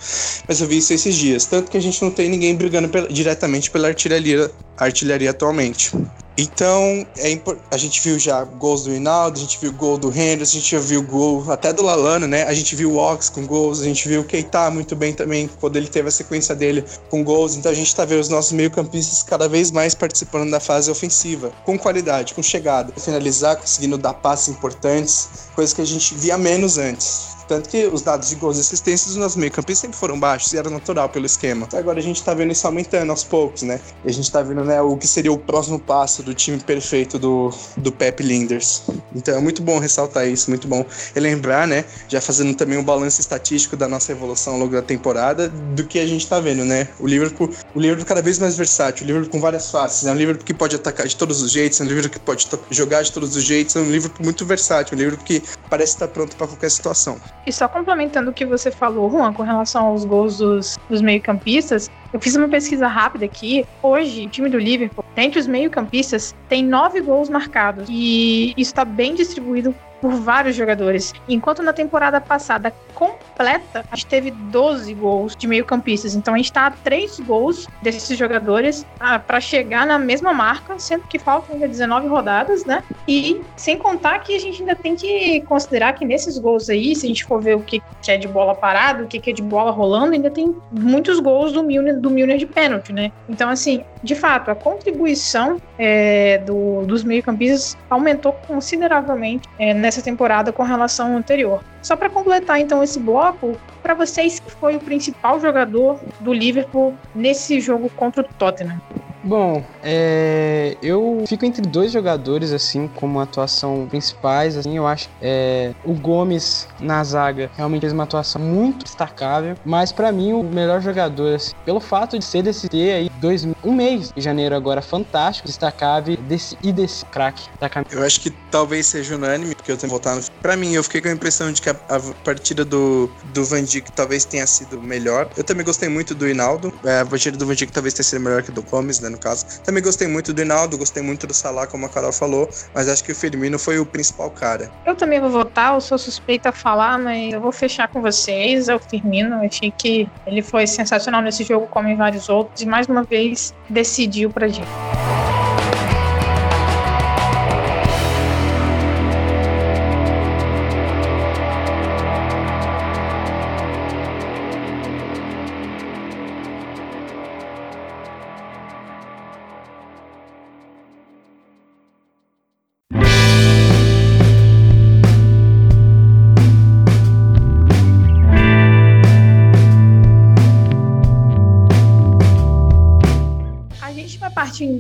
[0.48, 1.46] mas eu vi isso esses dias.
[1.46, 5.92] Tanto que a gente não tem ninguém brigando pela, diretamente pela artilharia, artilharia atualmente.
[6.38, 7.40] Então, é,
[7.72, 10.72] a gente viu já gols do Hinaldo, a gente viu gol do Henderson, a gente
[10.72, 12.44] já viu gol até do Lalano, né?
[12.44, 15.50] A gente viu o Ox com gols, a gente viu o Keita muito bem também,
[15.62, 17.56] quando ele teve a sequência dele com gols.
[17.56, 21.54] Então a gente tá vendo os nossos meio-campistas cada vez mais participando da fase ofensiva,
[21.64, 26.78] com qualidade, com chegada, finalizar, conseguindo dar passes importantes, coisas que a gente via menos
[26.78, 27.36] antes.
[27.48, 30.58] Tanto que os dados de gols e assistências dos nossos meio-campistas sempre foram baixos e
[30.58, 31.68] era natural pelo esquema.
[31.74, 33.80] Agora a gente tá vendo isso aumentando aos poucos, né?
[34.04, 37.18] E a gente tá vendo, né, o que seria o próximo passo do time perfeito
[37.18, 38.84] do, do Pep Linders.
[39.16, 41.86] Então é muito bom ressaltar isso, muito bom relembrar, né?
[42.08, 46.00] Já fazendo também um balanço estatístico da nossa evolução ao longo da temporada, do que
[46.00, 46.88] a gente tá vendo, né?
[47.00, 50.12] O Liverpool, o Liverpool cada vez mais versátil, o Liverpool com várias faces, né?
[50.12, 53.02] O Liverpool que pode atacar de todos os jeitos, é um Liverpool que pode jogar
[53.04, 56.36] de todos os jeitos, é um Liverpool muito versátil, um Liverpool que parece estar pronto
[56.36, 57.18] para qualquer situação.
[57.46, 61.90] E só complementando o que você falou, Juan, com relação aos gols dos, dos meio-campistas,
[62.16, 63.66] eu fiz uma pesquisa rápida aqui.
[63.84, 67.90] Hoje, o time do Liverpool, entre os meio-campistas, tem nove gols marcados.
[67.90, 69.76] E isso está bem distribuído
[70.06, 71.16] por vários jogadores.
[71.28, 76.14] Enquanto na temporada passada completa, a gente teve 12 gols de meio-campistas.
[76.14, 80.78] Então a gente está a 3 gols desses jogadores ah, para chegar na mesma marca,
[80.78, 82.84] sendo que faltam ainda 19 rodadas, né?
[83.08, 87.08] E sem contar que a gente ainda tem que considerar que nesses gols aí, se
[87.08, 89.72] a gente for ver o que é de bola parada, o que é de bola
[89.72, 93.12] rolando, ainda tem muitos gols do Milner, do Milner de pênalti, né?
[93.28, 100.52] Então, assim, de fato, a contribuição é, do, dos meio-campistas aumentou consideravelmente é, nessa temporada
[100.52, 101.64] com relação ao anterior.
[101.82, 106.96] Só para completar então esse bloco, para vocês que foi o principal jogador do Liverpool
[107.14, 108.82] nesse jogo contra o Tottenham?
[109.26, 115.74] Bom, é, eu fico entre dois jogadores, assim, como atuação principais, assim, eu acho é,
[115.84, 120.80] o Gomes na zaga realmente fez uma atuação muito destacável, mas para mim o melhor
[120.80, 124.80] jogador, assim, pelo fato de ser desse ter aí dois, um mês de janeiro agora
[124.80, 127.96] fantástico, destacável desse, e desse craque da camisa.
[127.96, 130.24] Eu acho que talvez seja unânime, porque eu tenho voltado.
[130.40, 133.64] Para mim, eu fiquei com a impressão de que a, a, partida do, do Van
[133.64, 135.28] Dijk talvez tenha sido melhor.
[135.36, 138.22] Eu também gostei muito do Hinaldo, é, a partida do Van Dijk talvez tenha sido
[138.22, 139.15] melhor que do Gomes, né?
[139.16, 139.46] No caso.
[139.64, 143.04] Também gostei muito do Hinaldo, gostei muito do Salah, como a Carol falou, mas acho
[143.04, 144.70] que o Firmino foi o principal cara.
[144.86, 148.70] Eu também vou votar, eu sou suspeita a falar, mas eu vou fechar com vocês,
[148.70, 149.36] é o Firmino.
[149.36, 153.04] Eu achei que ele foi sensacional nesse jogo, como em vários outros, e mais uma
[153.04, 154.68] vez decidiu pra gente.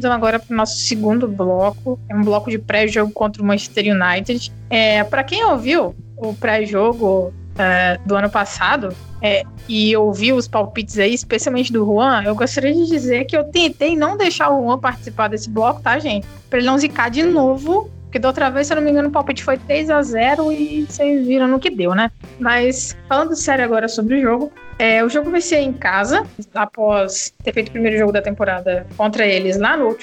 [0.06, 2.00] Então agora para o nosso segundo bloco.
[2.08, 4.54] É um bloco de pré-jogo contra o Manchester United.
[4.70, 11.00] É, para quem ouviu o pré-jogo é, do ano passado é, e ouviu os palpites
[11.00, 14.78] aí, especialmente do Juan, eu gostaria de dizer que eu tentei não deixar o Juan
[14.78, 16.28] participar desse bloco, tá, gente?
[16.52, 19.10] Para ele não zicar de novo porque da outra vez, se eu não me engano,
[19.10, 22.10] o palpite foi 3 a 0 e vocês viram no que deu, né?
[22.40, 27.34] Mas falando sério agora sobre o jogo, é, o jogo vai ser em casa, após
[27.44, 30.02] ter feito o primeiro jogo da temporada contra eles lá no Old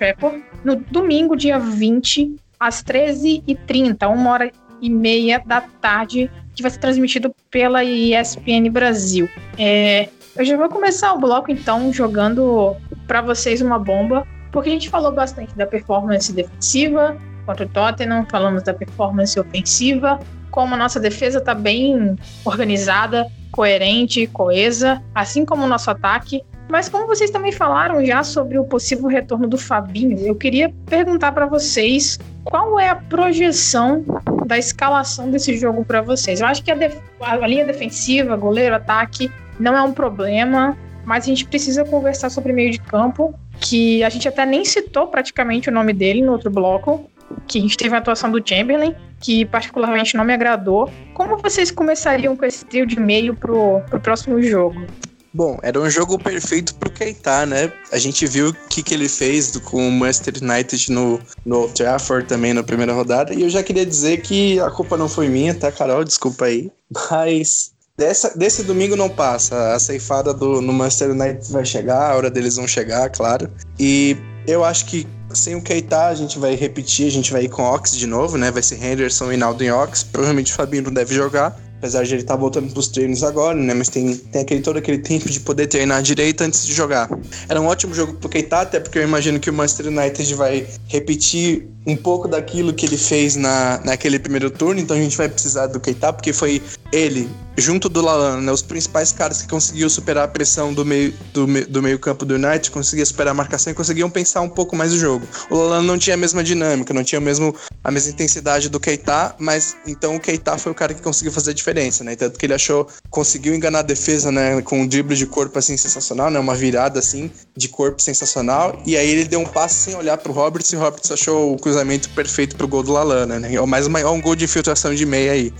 [0.62, 6.80] no domingo, dia 20, às 13h30, uma hora e meia da tarde, que vai ser
[6.80, 9.26] transmitido pela ESPN Brasil.
[9.58, 14.72] É, eu já vou começar o bloco, então, jogando para vocês uma bomba, porque a
[14.72, 20.18] gente falou bastante da performance defensiva, contra o Tottenham, falamos da performance ofensiva,
[20.50, 26.42] como a nossa defesa está bem organizada, coerente, coesa, assim como o nosso ataque.
[26.68, 31.32] Mas como vocês também falaram já sobre o possível retorno do Fabinho, eu queria perguntar
[31.32, 34.04] para vocês qual é a projeção
[34.46, 36.40] da escalação desse jogo para vocês.
[36.40, 36.76] Eu acho que a,
[37.20, 42.52] a linha defensiva, goleiro, ataque, não é um problema, mas a gente precisa conversar sobre
[42.52, 46.50] meio de campo, que a gente até nem citou praticamente o nome dele no outro
[46.50, 47.08] bloco,
[47.46, 50.90] que a gente teve a atuação do Chamberlain, que particularmente não me agradou.
[51.14, 54.86] Como vocês começariam com esse trio de meio pro, pro próximo jogo?
[55.34, 57.72] Bom, era um jogo perfeito pro Keita, né?
[57.90, 62.28] A gente viu o que, que ele fez com o Manchester United no, no Trafford
[62.28, 63.32] também na primeira rodada.
[63.32, 66.04] E eu já queria dizer que a culpa não foi minha, tá, Carol?
[66.04, 66.70] Desculpa aí.
[67.10, 69.74] Mas dessa, desse domingo não passa.
[69.74, 73.50] A ceifada do, no Manchester United vai chegar, a hora deles vão chegar, claro.
[73.80, 74.14] E
[74.46, 77.62] eu acho que sem o Keita, a gente vai repetir, a gente vai ir com
[77.62, 78.50] Ox de novo, né?
[78.50, 80.02] Vai ser Henderson e Naldo em Ox.
[80.02, 83.58] Provavelmente o Fabinho não deve jogar apesar de ele estar tá voltando pros treinos agora,
[83.58, 83.74] né?
[83.74, 87.10] Mas tem, tem aquele, todo aquele tempo de poder treinar direito antes de jogar.
[87.48, 90.64] Era um ótimo jogo pro Keita, até porque eu imagino que o Manchester United vai
[90.86, 95.28] repetir um pouco daquilo que ele fez na, naquele primeiro turno, então a gente vai
[95.28, 99.88] precisar do Keita, porque foi ele, junto do Lalana, né, os principais caras que conseguiam
[99.88, 103.72] superar a pressão do meio, do, do meio campo do United, conseguiam superar a marcação
[103.72, 105.26] e conseguiam pensar um pouco mais o jogo.
[105.50, 109.34] O Lalana não tinha a mesma dinâmica, não tinha mesmo a mesma intensidade do Keita,
[109.38, 112.14] mas então o Keita foi o cara que conseguiu fazer a diferença, né?
[112.14, 114.60] Tanto que ele achou, conseguiu enganar a defesa, né?
[114.62, 116.38] Com um drible de corpo assim sensacional, né?
[116.38, 118.80] Uma virada assim de corpo sensacional.
[118.86, 121.58] E aí ele deu um passe sem olhar pro Roberts e o Roberts achou o
[121.72, 123.54] cruzamento perfeito pro gol do Lalana, né?
[123.54, 125.52] É mais um gol de infiltração de meia aí.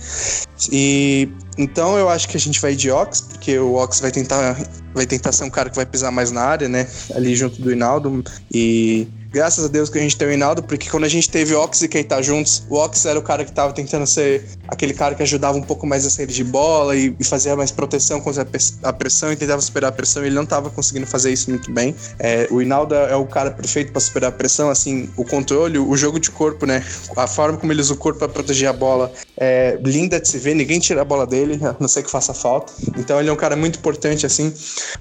[0.71, 4.55] E então eu acho que a gente vai de Ox, porque o Ox vai tentar
[4.93, 6.87] vai tentar ser um cara que vai pisar mais na área, né?
[7.15, 8.23] Ali junto do Hinaldo
[8.53, 11.55] e graças a Deus que a gente tem o Hinaldo, porque quando a gente teve
[11.55, 15.15] Ox e Keita juntos, o Ox era o cara que tava tentando ser aquele cara
[15.15, 18.47] que ajudava um pouco mais a saída de bola e, e fazia mais proteção contra
[18.83, 20.23] a pressão e tentava superar a pressão.
[20.23, 21.95] Ele não tava conseguindo fazer isso muito bem.
[22.19, 25.97] É, o Hinaldo é o cara perfeito para superar a pressão, assim, o controle, o
[25.97, 26.85] jogo de corpo, né?
[27.17, 30.37] A forma como ele usa o corpo para proteger a bola é linda de se
[30.37, 32.71] ver, ninguém tira a bola dele, a não ser que faça falta.
[32.97, 34.53] Então ele é um cara muito importante, assim,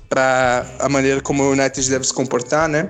[0.08, 2.88] para a maneira como o United deve se comportar, né?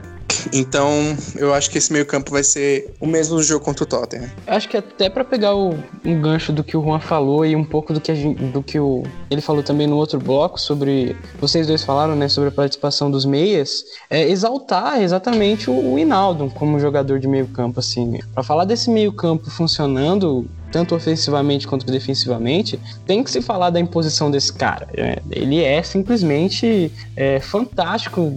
[0.53, 4.31] Então, eu acho que esse meio-campo vai ser o mesmo jogo contra o Tottenham.
[4.47, 7.65] Acho que até para pegar o, um gancho do que o Juan falou e um
[7.65, 11.17] pouco do que, gente, do que o, ele falou também no outro bloco sobre.
[11.41, 16.51] Vocês dois falaram, né, sobre a participação dos meias, é exaltar exatamente o, o Inaldo
[16.55, 18.19] como jogador de meio-campo, assim.
[18.35, 24.31] Para falar desse meio-campo funcionando, tanto ofensivamente quanto defensivamente, tem que se falar da imposição
[24.31, 24.89] desse cara.
[24.97, 28.33] É, ele é simplesmente é, fantástico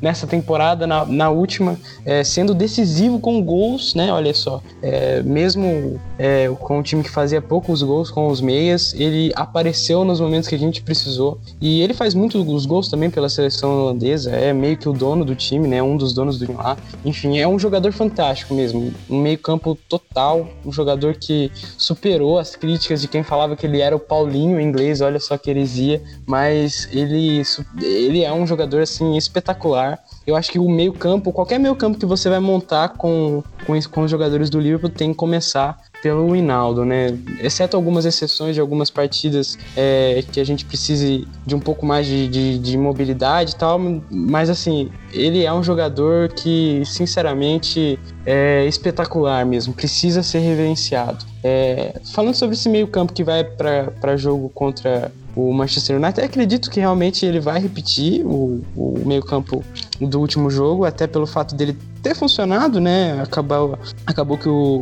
[0.00, 4.12] nessa temporada, na, na última, é, sendo decisivo com gols, né?
[4.12, 8.92] Olha só, é, mesmo é, com um time que fazia poucos gols com os meias,
[8.94, 13.28] ele apareceu nos momentos que a gente precisou e ele faz muitos gols também pela
[13.28, 14.32] seleção holandesa.
[14.32, 15.80] É meio que o dono do time, né?
[15.82, 16.76] Um dos donos do lá.
[17.04, 22.56] Enfim, é um jogador fantástico mesmo, um meio campo total, um jogador que superou as
[22.56, 26.02] críticas de quem falava que ele era o Paulinho em inglês, olha só que heresia,
[26.26, 27.42] mas ele,
[27.80, 29.98] ele é um jogador assim espetacular.
[30.26, 34.10] Eu acho que o meio-campo, qualquer meio-campo que você vai montar com, com, com os
[34.10, 37.16] jogadores do Liverpool tem que começar pelo Hinaldo, né?
[37.40, 42.06] Exceto algumas exceções de algumas partidas é, que a gente precise de um pouco mais
[42.06, 48.66] de, de, de, mobilidade e tal, mas assim, ele é um jogador que, sinceramente, é
[48.66, 51.24] espetacular mesmo, precisa ser reverenciado.
[51.44, 56.80] É, falando sobre esse meio-campo que vai para jogo contra o Manchester United, acredito que
[56.80, 59.64] realmente ele vai repetir o, o meio-campo
[60.00, 63.20] do último jogo, até pelo fato dele ter funcionado, né?
[63.22, 64.80] Acabou, acabou que o,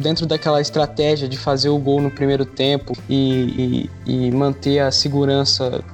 [0.00, 4.90] dentro daquela estratégia de fazer o gol no primeiro tempo e, e, e manter a
[4.90, 5.84] segurança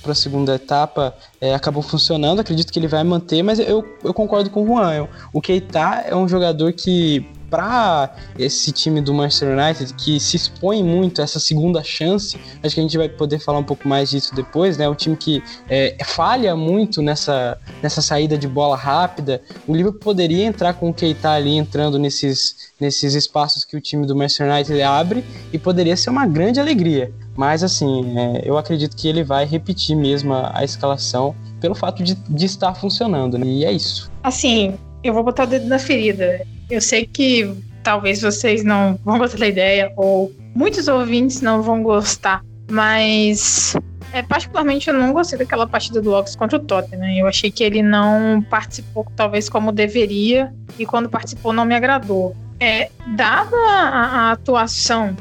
[0.00, 2.40] para a segunda etapa é, acabou funcionando.
[2.40, 5.06] Acredito que ele vai manter, mas eu, eu concordo com o Juan.
[5.32, 10.82] O Keita é um jogador que para esse time do Manchester United que se expõe
[10.82, 14.10] muito a essa segunda chance, acho que a gente vai poder falar um pouco mais
[14.10, 14.88] disso depois, né?
[14.88, 19.42] Um time que é, falha muito nessa, nessa saída de bola rápida.
[19.66, 24.06] O Liverpool poderia entrar com o Keita ali entrando nesses, nesses espaços que o time
[24.06, 27.12] do Manchester United abre e poderia ser uma grande alegria.
[27.36, 32.02] Mas assim, é, eu acredito que ele vai repetir mesmo a, a escalação pelo fato
[32.02, 33.38] de, de estar funcionando.
[33.38, 33.46] Né?
[33.46, 34.10] E é isso.
[34.22, 36.44] Assim, eu vou botar o dedo na ferida.
[36.70, 41.82] Eu sei que talvez vocês não vão gostar da ideia, ou muitos ouvintes não vão
[41.82, 43.74] gostar, mas
[44.12, 47.10] é, particularmente eu não gostei daquela partida do Ox contra o Tottenham.
[47.16, 52.36] Eu achei que ele não participou talvez como deveria, e quando participou não me agradou.
[52.60, 55.16] É, dada a, a atuação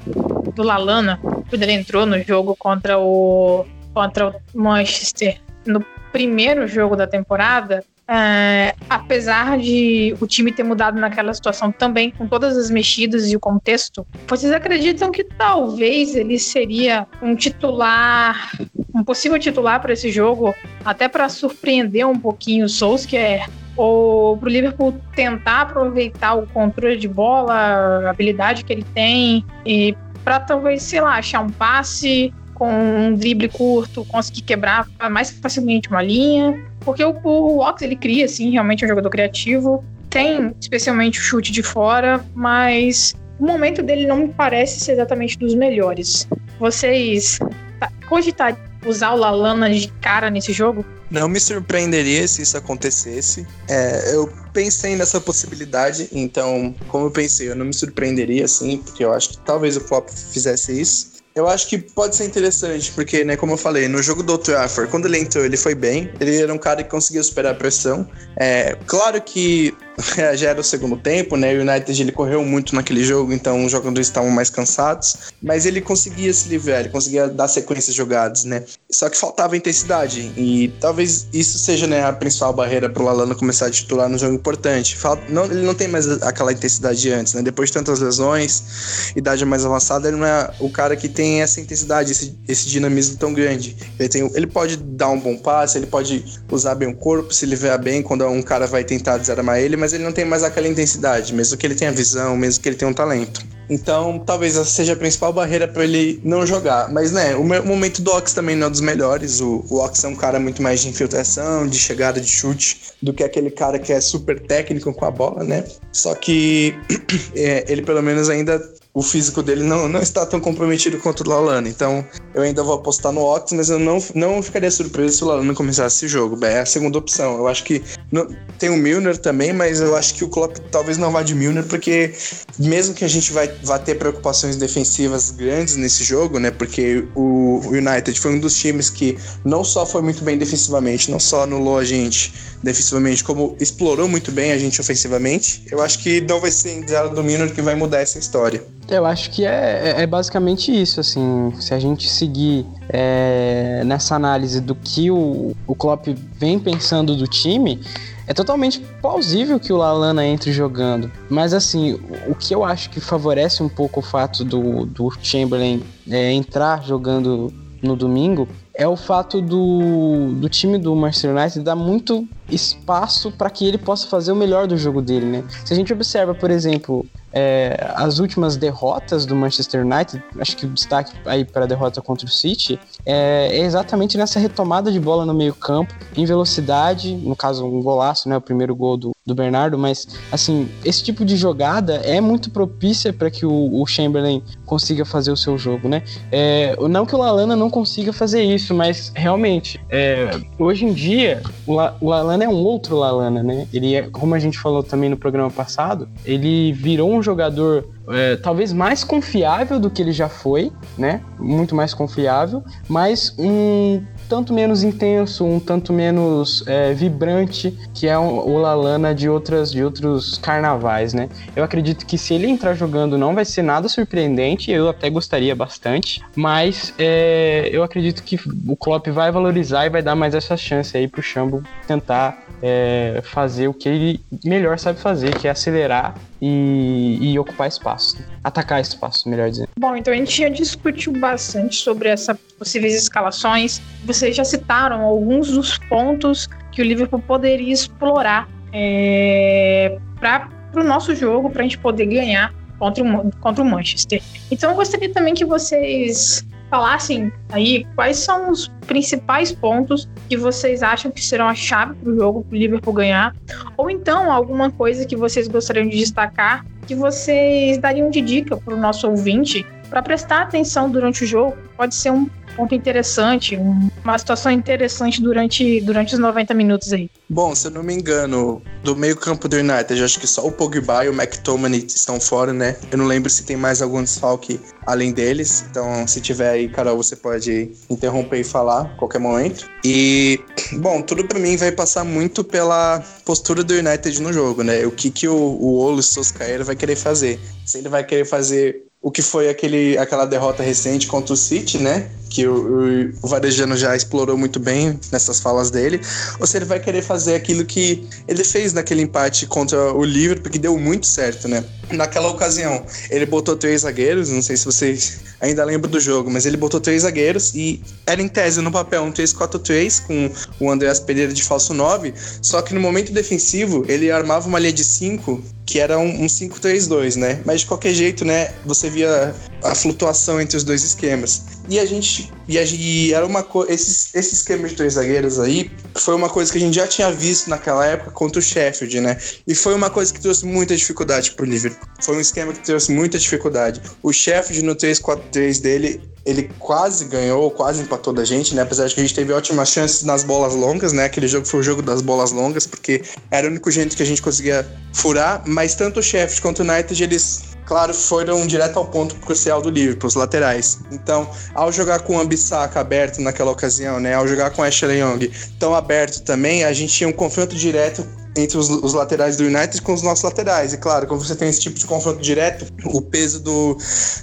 [0.55, 6.95] do Lalana, quando ele entrou no jogo contra o, contra o Manchester no primeiro jogo
[6.95, 12.69] da temporada, é, apesar de o time ter mudado naquela situação também, com todas as
[12.69, 18.51] mexidas e o contexto, vocês acreditam que talvez ele seria um titular,
[18.95, 23.49] um possível titular para esse jogo, até para surpreender um pouquinho o Solskjaer?
[23.75, 29.45] Ou para o Liverpool tentar aproveitar o controle de bola, a habilidade que ele tem,
[29.65, 35.29] e para talvez, sei lá, achar um passe com um drible curto, conseguir quebrar mais
[35.29, 36.59] facilmente uma linha.
[36.79, 39.85] Porque o, o Ox, ele cria, assim, realmente é um jogador criativo.
[40.09, 45.37] Tem, especialmente, o chute de fora, mas o momento dele não me parece ser exatamente
[45.37, 46.27] dos melhores.
[46.59, 47.37] Vocês
[47.79, 50.83] tá, cogitar usar o Lalana de cara nesse jogo?
[51.11, 53.45] Não me surpreenderia se isso acontecesse.
[53.69, 59.05] É, eu pensei nessa possibilidade, então, como eu pensei, eu não me surpreenderia, assim, porque
[59.05, 61.16] eu acho que talvez o Klopp fizesse isso.
[61.37, 64.43] Eu acho que pode ser interessante, porque, né, como eu falei, no jogo do Old
[64.43, 66.11] Trafford, quando ele entrou, ele foi bem.
[66.19, 68.09] Ele era um cara que conseguia superar a pressão.
[68.35, 69.71] É, claro que
[70.35, 71.53] já era o segundo tempo, né?
[71.55, 75.81] O United ele correu muito naquele jogo, então os jogadores estavam mais cansados, mas ele
[75.81, 78.63] conseguia se livrar, ele conseguia dar sequências jogadas, né?
[78.91, 83.35] Só que faltava intensidade e talvez isso seja né, a principal barreira para o Lalana
[83.35, 84.95] começar a titular no jogo importante.
[84.95, 87.41] Falta, não, ele não tem mais aquela intensidade de antes, né?
[87.41, 91.59] Depois de tantas lesões, idade mais avançada, ele não é o cara que tem essa
[91.59, 93.75] intensidade, esse, esse dinamismo tão grande.
[93.99, 97.45] Ele, tem, ele pode dar um bom passe, ele pode usar bem o corpo, se
[97.45, 100.67] livrar bem quando um cara vai tentar desarmar ele, mas ele não tem mais aquela
[100.67, 103.45] intensidade, mesmo que ele tenha visão, mesmo que ele tenha um talento.
[103.69, 106.91] Então, talvez essa seja a principal barreira para ele não jogar.
[106.91, 109.41] Mas, né, o momento do Ox também não é dos melhores.
[109.41, 113.13] O, o Ox é um cara muito mais de infiltração, de chegada de chute, do
[113.13, 115.65] que aquele cara que é super técnico com a bola, né?
[115.91, 116.75] Só que
[117.35, 118.61] é, ele pelo menos ainda
[118.97, 121.69] o físico dele não, não está tão comprometido quanto o Lalana.
[121.69, 125.27] Então, eu ainda vou apostar no Ox, mas eu não, não ficaria surpreso se o
[125.27, 126.43] Lalana começasse esse jogo.
[126.43, 127.37] É a segunda opção.
[127.37, 128.27] Eu acho que não,
[128.57, 131.63] tem o Milner também, mas eu acho que o Klopp talvez não vá de Milner,
[131.65, 132.11] porque
[132.57, 136.49] mesmo que a gente vai, vá ter preocupações defensivas grandes nesse jogo, né?
[136.49, 141.19] Porque o United foi um dos times que não só foi muito bem defensivamente, não
[141.19, 142.33] só anulou a gente
[142.63, 145.63] defensivamente, como explorou muito bem a gente ofensivamente.
[145.69, 148.63] Eu acho que não vai ser em do Milner que vai mudar essa história.
[148.89, 154.15] Eu acho que é, é, é basicamente isso, assim, se a gente seguir é, nessa
[154.15, 156.07] análise do que o, o Klopp
[156.39, 157.81] vem pensando do time,
[158.25, 161.11] é totalmente plausível que o Lalana entre jogando.
[161.29, 165.83] Mas assim, o que eu acho que favorece um pouco o fato do, do Chamberlain
[166.09, 171.75] é, entrar jogando no domingo é o fato do, do time do Manchester United dar
[171.75, 175.43] muito espaço para que ele possa fazer o melhor do jogo dele, né?
[175.65, 180.65] Se a gente observa, por exemplo, é, as últimas derrotas do Manchester United, acho que
[180.65, 184.99] o destaque aí para a derrota contra o City é, é, exatamente nessa retomada de
[184.99, 189.11] bola no meio campo, em velocidade, no caso um golaço, né, o primeiro gol do,
[189.27, 193.85] do Bernardo, mas assim, esse tipo de jogada é muito propícia para que o, o,
[193.85, 196.01] Chamberlain consiga fazer o seu jogo, né?
[196.31, 201.43] É, não que o Lalana não consiga fazer isso, mas realmente, é, hoje em dia,
[201.65, 203.67] o, La, o Lalana é um outro Lalana, né?
[203.73, 208.37] Ele é, como a gente falou também no programa passado, ele virou um jogador é,
[208.37, 211.21] talvez mais confiável do que ele já foi, né?
[211.37, 218.17] Muito mais confiável, mas um tanto menos intenso, um tanto menos é, vibrante que é
[218.17, 221.29] o Lalana de outras de outros carnavais, né?
[221.55, 225.55] Eu acredito que se ele entrar jogando não vai ser nada surpreendente, eu até gostaria
[225.55, 230.55] bastante, mas é, eu acredito que o Klopp vai valorizar e vai dar mais essa
[230.55, 235.51] chance aí pro Chambo tentar é, fazer o que ele melhor sabe fazer, que é
[235.51, 238.17] acelerar e, e, ocupar espaço.
[238.47, 239.67] Atacar espaço, melhor dizendo.
[239.77, 243.81] Bom, então a gente já discutiu bastante sobre essas possíveis escalações.
[244.05, 251.13] Vocês já citaram alguns dos pontos que o Liverpool poderia explorar é, para o nosso
[251.13, 254.23] jogo, para a gente poder ganhar contra o, contra o Manchester.
[254.49, 260.81] Então eu gostaria também que vocês falassem aí quais são os principais pontos que vocês
[260.81, 263.35] acham que serão a chave para o jogo, para o Liverpool ganhar,
[263.75, 268.73] ou então alguma coisa que vocês gostariam de destacar, que vocês dariam de dica para
[268.73, 271.57] o nosso ouvinte para prestar atenção durante o jogo.
[271.75, 272.27] Pode ser um
[272.57, 273.55] ponto interessante,
[274.03, 277.07] uma situação interessante durante, durante os 90 minutos aí.
[277.29, 280.51] Bom, se eu não me engano, do meio campo do United, acho que só o
[280.51, 282.75] Pogba e o McTominay estão fora, né?
[282.91, 285.65] Eu não lembro se tem mais algum desfalque além deles.
[285.69, 289.69] Então, se tiver aí, Carol, você pode interromper e falar a qualquer momento.
[289.83, 290.39] E,
[290.79, 294.83] bom, tudo para mim vai passar muito pela postura do United no jogo, né?
[294.85, 297.39] O que, que o, o Olo Soscaeira vai querer fazer.
[297.65, 301.77] Se ele vai querer fazer o que foi aquele, aquela derrota recente contra o City,
[301.77, 302.09] né?
[302.29, 306.01] Que o, o, o Varejano já explorou muito bem nessas falas dele.
[306.39, 310.51] Ou se ele vai querer fazer aquilo que ele fez naquele empate contra o Liverpool,
[310.51, 311.63] que deu muito certo, né?
[311.91, 316.45] Naquela ocasião, ele botou três zagueiros, não sei se vocês ainda lembram do jogo, mas
[316.45, 320.99] ele botou três zagueiros e era em tese no papel um 3-4-3 com o Andreas
[320.99, 325.41] Pereira de falso 9, só que no momento defensivo ele armava uma linha de 5
[325.67, 327.41] que era um, um 5-3-2, né?
[327.45, 331.43] Mas de qualquer jeito, né, você via a flutuação entre os dois esquemas.
[331.69, 332.31] E a gente.
[332.47, 333.71] E, a, e era uma coisa.
[333.71, 337.49] Esse, esquema de dois zagueiros aí foi uma coisa que a gente já tinha visto
[337.49, 339.17] naquela época contra o Sheffield, né?
[339.45, 341.87] E foi uma coisa que trouxe muita dificuldade pro Liverpool.
[342.01, 343.81] Foi um esquema que trouxe muita dificuldade.
[344.01, 348.61] O Sheffield no 3-4-3 dele, ele quase ganhou, quase empatou da gente, né?
[348.61, 351.05] Apesar de que a gente teve ótimas chances nas bolas longas, né?
[351.05, 354.05] Aquele jogo foi o jogo das bolas longas, porque era o único jeito que a
[354.05, 355.43] gente conseguia furar.
[355.45, 359.69] Mas tanto o Sheffield quanto o United, eles claro, foram direto ao ponto crucial do
[359.69, 360.79] Liverpool, os laterais.
[360.89, 365.29] Então, ao jogar com o Ambissaca aberto naquela ocasião, né, ao jogar com Ashley Young
[365.59, 368.07] tão aberto também, a gente tinha um confronto direto
[368.37, 370.73] entre os, os, laterais do United com os nossos laterais.
[370.73, 373.77] E claro, quando você tem esse tipo de confronto direto, o peso do,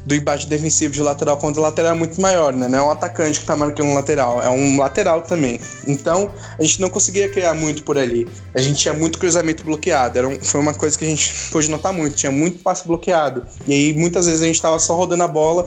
[0.05, 2.69] do embate defensivo de lateral contra lateral é muito maior, né?
[2.69, 5.61] Não é um atacante que tá marcando um lateral, é um lateral também.
[5.87, 8.27] Então, a gente não conseguia criar muito por ali.
[8.55, 10.19] A gente tinha muito cruzamento bloqueado.
[10.19, 13.45] Era um, foi uma coisa que a gente pôde notar muito, tinha muito passe bloqueado.
[13.67, 15.67] E aí, muitas vezes, a gente tava só rodando a bola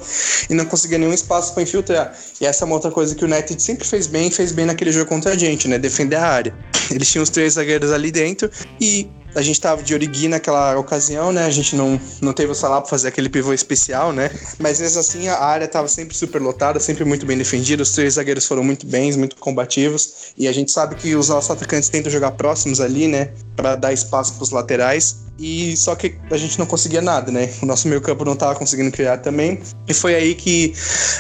[0.50, 2.14] e não conseguia nenhum espaço para infiltrar.
[2.40, 4.92] E essa é uma outra coisa que o United sempre fez bem, fez bem naquele
[4.92, 5.78] jogo contra a gente, né?
[5.78, 6.54] Defender a área.
[6.92, 11.32] Eles tinham os três zagueiros ali dentro e a gente tava de Origui naquela ocasião,
[11.32, 11.46] né?
[11.46, 14.32] A gente não, não teve o Salah pra fazer aquele pivô especial, né?
[14.58, 17.84] Mas mesmo assim, a área tava sempre super lotada, sempre muito bem defendida.
[17.84, 20.34] Os três zagueiros foram muito bens, muito combativos.
[20.36, 23.32] E a gente sabe que os nossos atacantes tentam jogar próximos ali, né?
[23.56, 25.27] Para dar espaço pros laterais.
[25.40, 27.50] E só que a gente não conseguia nada, né?
[27.62, 29.60] O nosso meio campo não tava conseguindo criar também.
[29.88, 30.74] E foi aí que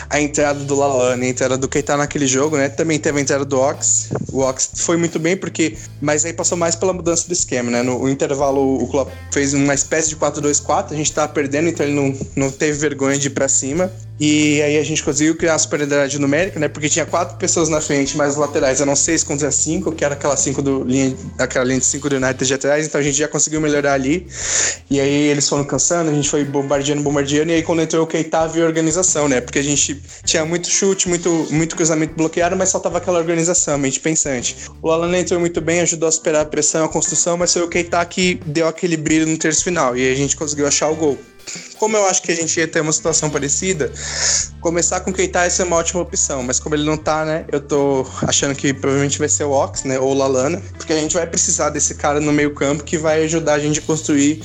[0.09, 2.68] a entrada do Lalane, a entrada do Keita naquele jogo, né?
[2.70, 4.09] Também teve a entrada do Ox.
[4.32, 7.84] O Ox foi muito bem porque, mas aí passou mais pela mudança do esquema, né?
[7.84, 11.95] No intervalo o Klopp fez uma espécie de 4-2-4, a gente tava perdendo, então ele
[11.95, 13.91] não, não teve vergonha de ir para cima.
[14.20, 16.68] E aí a gente conseguiu criar a superioridade numérica, né?
[16.68, 20.15] Porque tinha quatro pessoas na frente, mas os laterais eram seis contra cinco, que era
[20.15, 23.18] aquela cinco do linha, aquela linha de cinco do United de atrás, então a gente
[23.18, 24.28] já conseguiu melhorar ali.
[24.89, 28.07] E aí eles foram cansando, a gente foi bombardeando, bombardeando, e aí quando entrou o
[28.07, 29.39] Keita veio a organização, né?
[29.39, 33.99] Porque a gente tinha muito chute, muito, muito cruzamento bloqueado, mas faltava aquela organização, mente
[33.99, 34.55] pensante.
[34.82, 37.68] O Alan entrou muito bem, ajudou a superar a pressão, a construção, mas foi o
[37.68, 41.18] Keita que deu aquele brilho no terço final, e a gente conseguiu achar o gol
[41.78, 43.91] como eu acho que a gente ia ter uma situação parecida,
[44.60, 47.62] começar com Keita ia ser uma ótima opção, mas como ele não tá, né, eu
[47.62, 51.14] tô achando que provavelmente vai ser o Ox, né, ou o Lalana, porque a gente
[51.14, 54.41] vai precisar desse cara no meio campo que vai ajudar a gente a construir,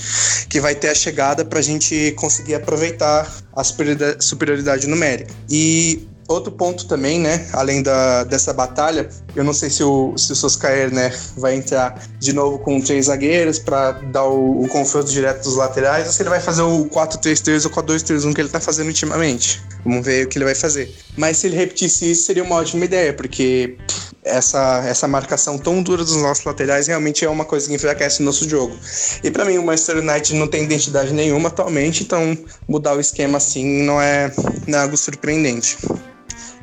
[0.48, 5.32] que vai ter a chegada pra gente conseguir aproveitar a superioridade numérica.
[5.50, 10.32] E Outro ponto também, né, além da, dessa batalha, eu não sei se o, se
[10.32, 15.10] o Soskaer, né, vai entrar de novo com três zagueiros para dar o, o, confronto
[15.10, 18.60] direto dos laterais, ou se ele vai fazer o 4-3-3 ou 4-2-3-1 que ele tá
[18.60, 19.62] fazendo ultimamente.
[19.84, 20.94] Vamos ver o que ele vai fazer.
[21.16, 23.76] Mas se ele repetisse isso, seria uma ótima ideia, porque
[24.24, 28.24] essa, essa marcação tão dura dos nossos laterais realmente é uma coisa que enfraquece o
[28.24, 28.76] nosso jogo.
[29.22, 32.36] E para mim, o Manchester United não tem identidade nenhuma atualmente, então
[32.68, 34.32] mudar o esquema assim não é,
[34.66, 35.76] não é algo surpreendente.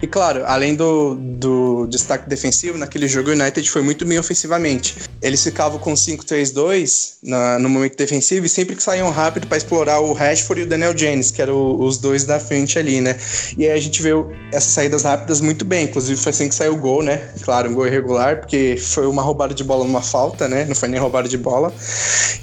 [0.01, 4.95] E claro, além do, do destaque defensivo, naquele jogo o United foi muito bem ofensivamente.
[5.21, 7.17] Eles ficavam com 5-3-2
[7.59, 10.97] no momento defensivo e sempre que saíam rápido para explorar o Rashford e o Daniel
[10.97, 13.17] James, que eram os dois da frente ali, né?
[13.57, 15.85] E aí a gente viu essas saídas rápidas muito bem.
[15.85, 17.17] Inclusive foi assim que saiu o gol, né?
[17.41, 20.65] Claro, um gol irregular, porque foi uma roubada de bola numa falta, né?
[20.65, 21.73] Não foi nem roubada de bola.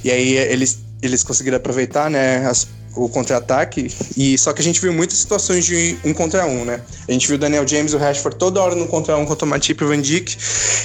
[0.04, 2.66] E aí eles eles conseguiram aproveitar, né, as
[2.96, 3.94] o contra-ataque.
[4.16, 6.80] E só que a gente viu muitas situações de um contra um, né?
[7.08, 9.44] A gente viu o Daniel James e o Rashford toda hora no contra um contra
[9.44, 10.36] o Matip e o Van Dijk.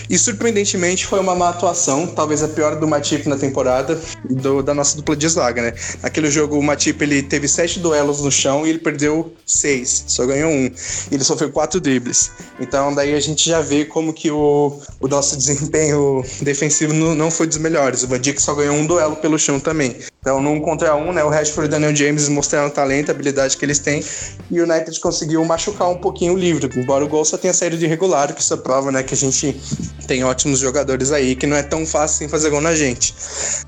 [0.09, 3.99] E surpreendentemente foi uma má atuação, talvez a pior do Matip na temporada
[4.29, 5.73] do, da nossa dupla de zaga, né?
[6.03, 10.25] Naquele jogo o Matip ele teve sete duelos no chão e ele perdeu seis, só
[10.25, 10.65] ganhou um.
[10.65, 12.31] E ele sofreu quatro dribles.
[12.59, 17.31] Então daí a gente já vê como que o, o nosso desempenho defensivo não, não
[17.31, 18.03] foi dos melhores.
[18.03, 19.95] O Van Dijk só ganhou um duelo pelo chão também.
[20.23, 23.11] Então, num contra um, né, o Rashford e o Daniel James mostraram o talento, a
[23.11, 24.03] habilidade que eles têm,
[24.51, 27.75] e o United conseguiu machucar um pouquinho o livro, embora o gol só tenha saído
[27.75, 29.59] de regular, que isso prova, né, que a gente
[30.05, 33.15] tem ótimos jogadores aí, que não é tão fácil assim fazer gol na gente.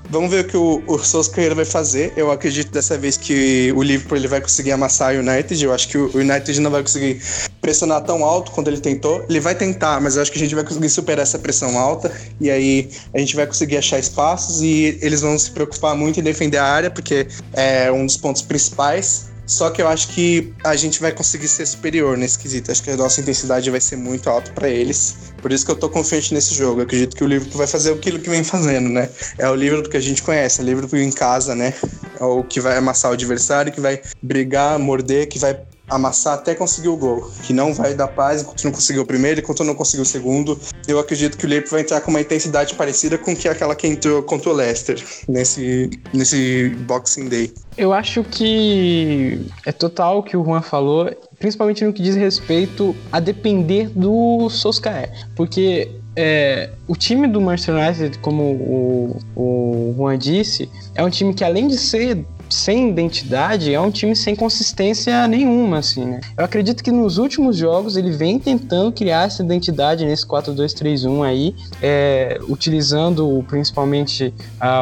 [0.08, 2.12] Vamos ver o que o, o Solskjaer vai fazer.
[2.16, 5.64] Eu acredito dessa vez que o Liverpool ele vai conseguir amassar o United.
[5.64, 7.20] Eu acho que o United não vai conseguir
[7.60, 9.24] pressionar tão alto quando ele tentou.
[9.28, 12.12] Ele vai tentar, mas eu acho que a gente vai conseguir superar essa pressão alta,
[12.40, 16.22] e aí a gente vai conseguir achar espaços e eles vão se preocupar muito em
[16.22, 19.32] defender defender a área, porque é um dos pontos principais.
[19.46, 22.72] Só que eu acho que a gente vai conseguir ser superior nesse quesito.
[22.72, 25.16] Acho que a nossa intensidade vai ser muito alta para eles.
[25.42, 26.80] Por isso que eu tô confiante nesse jogo.
[26.80, 29.10] Eu acredito que o Liverpool vai fazer aquilo que vem fazendo, né?
[29.36, 31.74] É o Liverpool que a gente conhece, é o Liverpool em casa, né?
[32.18, 36.54] É o que vai amassar o adversário, que vai brigar, morder, que vai amassar até
[36.54, 39.74] conseguir o gol, que não vai dar paz enquanto não conseguiu o primeiro, enquanto não
[39.74, 40.58] conseguiu o segundo.
[40.88, 43.86] Eu acredito que o Liverpool vai entrar com uma intensidade parecida com que aquela que
[43.86, 47.52] entrou contra o Leicester nesse, nesse Boxing Day.
[47.76, 52.94] Eu acho que é total o que o Juan falou, principalmente no que diz respeito
[53.10, 60.16] a depender do Soscaé, porque é, o time do Manchester United, como o, o Juan
[60.16, 65.26] disse, é um time que além de ser sem identidade é um time sem consistência
[65.26, 66.20] nenhuma, assim, né?
[66.36, 71.54] Eu acredito que nos últimos jogos ele vem tentando criar essa identidade nesse 4-2-3-1 aí,
[71.82, 74.32] é, utilizando principalmente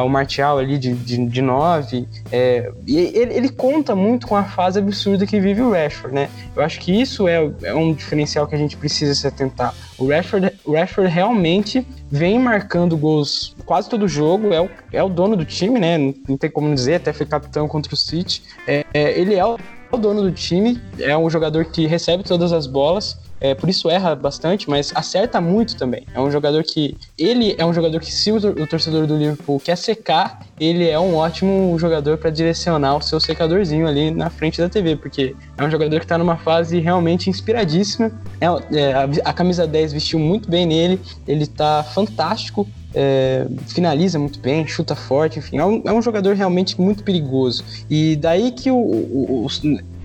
[0.03, 2.07] o Martial ali de, de, de 9.
[2.31, 6.29] É, e ele, ele, conta muito com a fase absurda que vive o Rashford, né?
[6.55, 9.73] Eu acho que isso é, é um diferencial que a gente precisa se atentar.
[9.97, 15.09] O Rashford, o Rashford realmente vem marcando gols quase todo jogo, é o, é o
[15.09, 15.97] dono do time, né?
[15.97, 18.43] Não, tem como dizer, até foi capitão contra o City.
[18.67, 19.57] É, é, ele é o,
[19.91, 23.89] o dono do time, é um jogador que recebe todas as bolas, é, por isso
[23.89, 26.05] erra bastante, mas acerta muito também.
[26.13, 26.95] É um jogador que.
[27.17, 30.99] Ele é um jogador que, se o, o torcedor do Liverpool quer secar, ele é
[30.99, 35.63] um ótimo jogador para direcionar o seu secadorzinho ali na frente da TV, porque é
[35.63, 38.11] um jogador que está numa fase realmente inspiradíssima.
[38.39, 38.45] É,
[38.77, 42.67] é, a, a, camisa 10 vestiu muito bem nele, ele está fantástico.
[42.95, 47.63] É, finaliza muito bem, chuta forte, enfim, é um, é um, jogador realmente muito perigoso.
[47.89, 49.47] E daí que o, o, o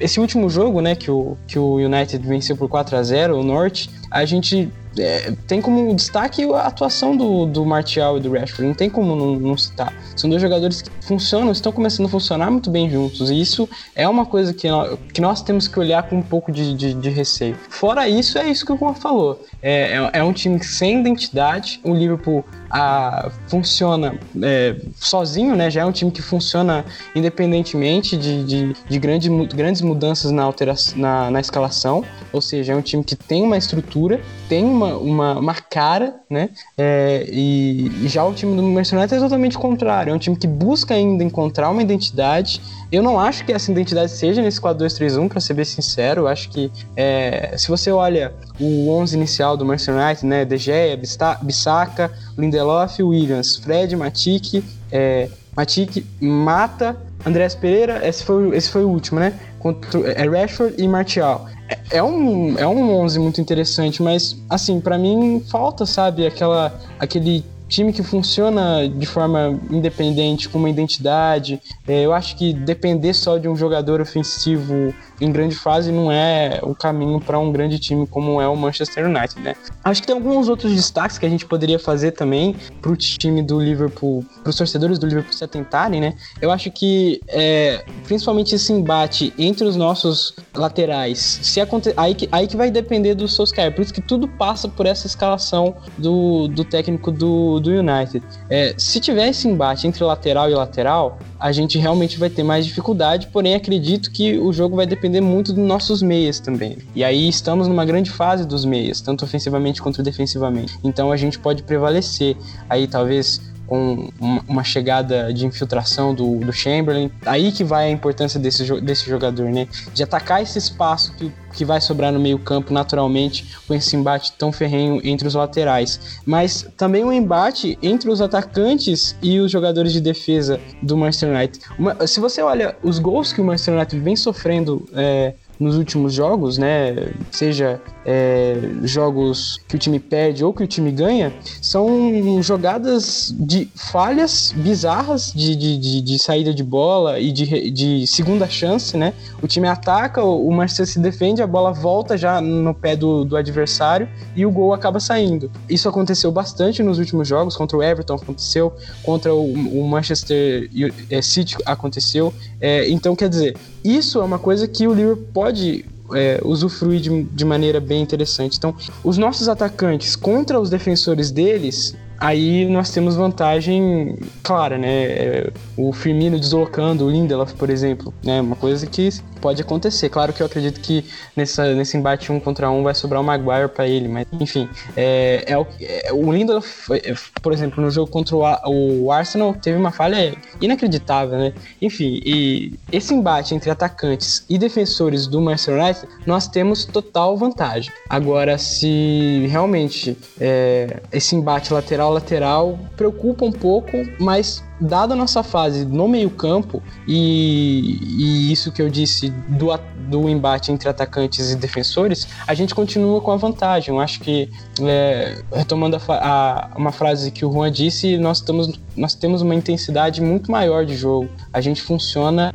[0.00, 3.42] esse último jogo, né, que o, que o United venceu por 4 a 0 o
[3.42, 8.68] Norte, a gente é, tem como destaque a atuação do, do Martial e do Rashford,
[8.68, 9.92] não tem como não, não, citar.
[10.16, 14.08] São dois jogadores que funcionam, estão começando a funcionar muito bem juntos, e isso é
[14.08, 17.10] uma coisa que nós, que nós temos que olhar com um pouco de, de, de
[17.10, 17.56] receio.
[17.68, 19.44] Fora isso, é isso que o Juan falou.
[19.62, 25.70] É, é, é, um time sem identidade, o Liverpool a, funciona é, sozinho, né?
[25.70, 30.98] Já é um time que funciona independentemente de, de, de grande, grandes mudanças na, alteração,
[30.98, 35.38] na, na escalação, ou seja, é um time que tem uma estrutura, tem uma, uma,
[35.38, 36.50] uma cara, né?
[36.76, 40.36] É, e, e, já o time do Manchester United é totalmente contrário, é um time
[40.36, 42.60] que busca ainda encontrar uma identidade.
[42.90, 46.22] Eu não acho que essa identidade seja nesse 4-2-3-1, para ser bem sincero.
[46.22, 50.44] Eu acho que é, se você olha o 11 inicial do Manchester United, né?
[50.44, 50.98] De Gea,
[51.42, 58.88] Bissaka, Lindelof, Williams, Fred, Matic, é, Matic, Mata, Andrés Pereira, esse foi, esse foi o
[58.88, 59.38] último, né?
[59.58, 61.48] Contra, é Rashford e Martial.
[61.68, 66.78] É, é um, é um 11 muito interessante, mas, assim, para mim falta, sabe, aquela,
[66.98, 71.60] aquele time que funciona de forma independente, com uma identidade.
[71.86, 76.60] É, eu acho que depender só de um jogador ofensivo em grande fase não é
[76.62, 79.54] o caminho para um grande time como é o Manchester United, né?
[79.84, 83.42] Acho que tem alguns outros destaques que a gente poderia fazer também para o time
[83.42, 86.14] do Liverpool, para os torcedores do Liverpool se atentarem, né?
[86.40, 91.92] Eu acho que é, principalmente esse embate entre os nossos laterais, se aconte...
[91.96, 95.06] aí, que, aí que vai depender do Solskjaer, por isso que tudo passa por essa
[95.06, 98.22] escalação do, do técnico do, do United.
[98.48, 102.66] É, se tiver esse embate entre lateral e lateral, a gente realmente vai ter mais
[102.66, 106.78] dificuldade, porém acredito que o jogo vai depender muito dos nossos meias também.
[106.94, 110.78] E aí estamos numa grande fase dos meias, tanto ofensivamente quanto defensivamente.
[110.82, 112.36] Então a gente pode prevalecer.
[112.68, 114.08] Aí talvez com
[114.48, 117.10] uma chegada de infiltração do, do Chamberlain.
[117.26, 119.68] Aí que vai a importância desse, desse jogador, né?
[119.92, 124.50] De atacar esse espaço que, que vai sobrar no meio-campo naturalmente com esse embate tão
[124.50, 126.18] ferrenho entre os laterais.
[126.24, 131.60] Mas também um embate entre os atacantes e os jogadores de defesa do Manchester United.
[131.78, 134.88] Uma, se você olha os gols que o Manchester United vem sofrendo.
[134.94, 137.12] É, nos últimos jogos, né?
[137.30, 143.68] Seja é, jogos que o time perde ou que o time ganha, são jogadas de
[143.74, 149.12] falhas bizarras de, de, de, de saída de bola e de, de segunda chance, né?
[149.42, 153.36] O time ataca, o Manchester se defende, a bola volta já no pé do, do
[153.36, 155.50] adversário e o gol acaba saindo.
[155.68, 160.70] Isso aconteceu bastante nos últimos jogos, contra o Everton aconteceu, contra o, o Manchester
[161.10, 162.32] é, City aconteceu.
[162.60, 167.22] É, então, quer dizer, isso é uma coisa que o Liverpool pode é, usufruir de,
[167.24, 168.56] de maneira bem interessante.
[168.56, 168.74] Então,
[169.04, 175.04] os nossos atacantes contra os defensores deles aí nós temos vantagem clara, né?
[175.04, 178.40] É, o Firmino deslocando o Lindelof, por exemplo, né?
[178.40, 179.08] Uma coisa que
[179.38, 180.08] pode acontecer.
[180.08, 181.04] Claro que eu acredito que
[181.36, 185.44] nessa, nesse embate um contra um vai sobrar o Maguire para ele, mas enfim, é,
[185.46, 189.78] é, o, é, o Lindelof, é, por exemplo, no jogo contra o, o, Arsenal teve
[189.78, 191.52] uma falha inacreditável, né?
[191.80, 197.92] Enfim, e esse embate entre atacantes e defensores do Manchester United, nós temos total vantagem.
[198.08, 205.42] Agora, se realmente é, esse embate lateral lateral preocupa um pouco, mas dada a nossa
[205.42, 209.68] fase no meio-campo e, e, isso que eu disse do,
[210.08, 213.94] do embate entre atacantes e defensores, a gente continua com a vantagem.
[213.94, 214.50] Eu acho que,
[214.80, 219.54] é, retomando a, a, uma frase que o Juan disse, nós, estamos, nós temos uma
[219.54, 221.28] intensidade muito maior de jogo.
[221.52, 222.54] A gente funciona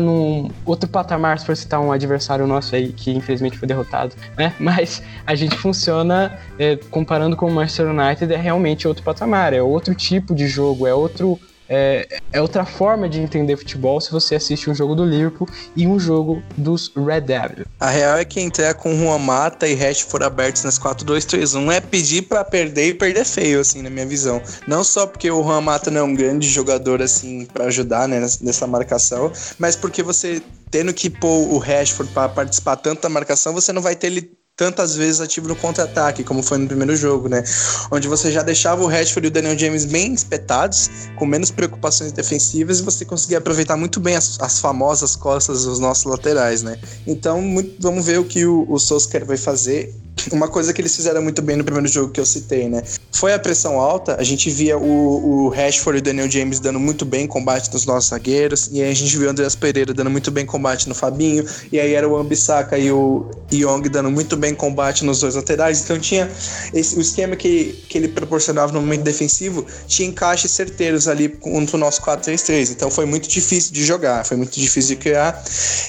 [0.00, 4.54] num outro patamar, se for citar um adversário nosso aí que infelizmente foi derrotado, né?
[4.60, 9.62] Mas a gente funciona é, comparando com o Manchester United é realmente outro patamar, é
[9.62, 11.38] outro tipo de jogo, é outro
[11.74, 15.86] é, é outra forma de entender futebol se você assiste um jogo do Liverpool e
[15.86, 17.66] um jogo dos Red Devils.
[17.80, 22.22] A real é que entrar com Juan Mata e Rashford abertos nas 4-2-3-1 é pedir
[22.22, 24.42] para perder e perder feio, assim, na minha visão.
[24.68, 28.20] Não só porque o Juan Mata não é um grande jogador, assim, para ajudar, né,
[28.20, 33.54] nessa marcação, mas porque você tendo que pôr o Rashford para participar tanto da marcação,
[33.54, 37.28] você não vai ter ele tantas vezes ativo no contra-ataque, como foi no primeiro jogo,
[37.28, 37.42] né?
[37.90, 42.12] Onde você já deixava o Rashford e o Daniel James bem espetados, com menos preocupações
[42.12, 46.78] defensivas, e você conseguia aproveitar muito bem as, as famosas costas dos nossos laterais, né?
[47.06, 49.94] Então, muito, vamos ver o que o, o Solskjaer vai fazer
[50.30, 52.82] uma coisa que eles fizeram muito bem no primeiro jogo que eu citei, né?
[53.10, 56.78] Foi a pressão alta, a gente via o, o Rashford e o Daniel James dando
[56.78, 60.10] muito bem combate nos nossos zagueiros, e aí a gente viu o Andreas Pereira dando
[60.10, 64.36] muito bem combate no Fabinho, e aí era o Ambisaka e o Young dando muito
[64.36, 66.30] bem combate nos dois laterais, então tinha
[66.72, 71.76] esse, o esquema que, que ele proporcionava no momento defensivo, tinha encaixes certeiros ali contra
[71.76, 75.42] o nosso 4-3-3, então foi muito difícil de jogar, foi muito difícil de criar,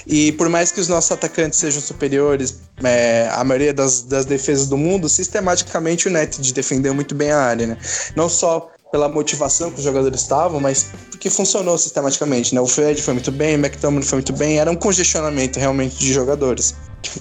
[0.08, 4.68] e por mais que os nossos atacantes sejam superiores, é, a maioria das, das defesas
[4.68, 7.78] do mundo, sistematicamente o United defendeu muito bem a área, né?
[8.16, 12.62] Não só pela motivação que os jogadores estavam, mas porque funcionou sistematicamente, né?
[12.62, 16.14] O Fred foi muito bem, o McTominay foi muito bem, era um congestionamento realmente de
[16.14, 16.76] jogadores.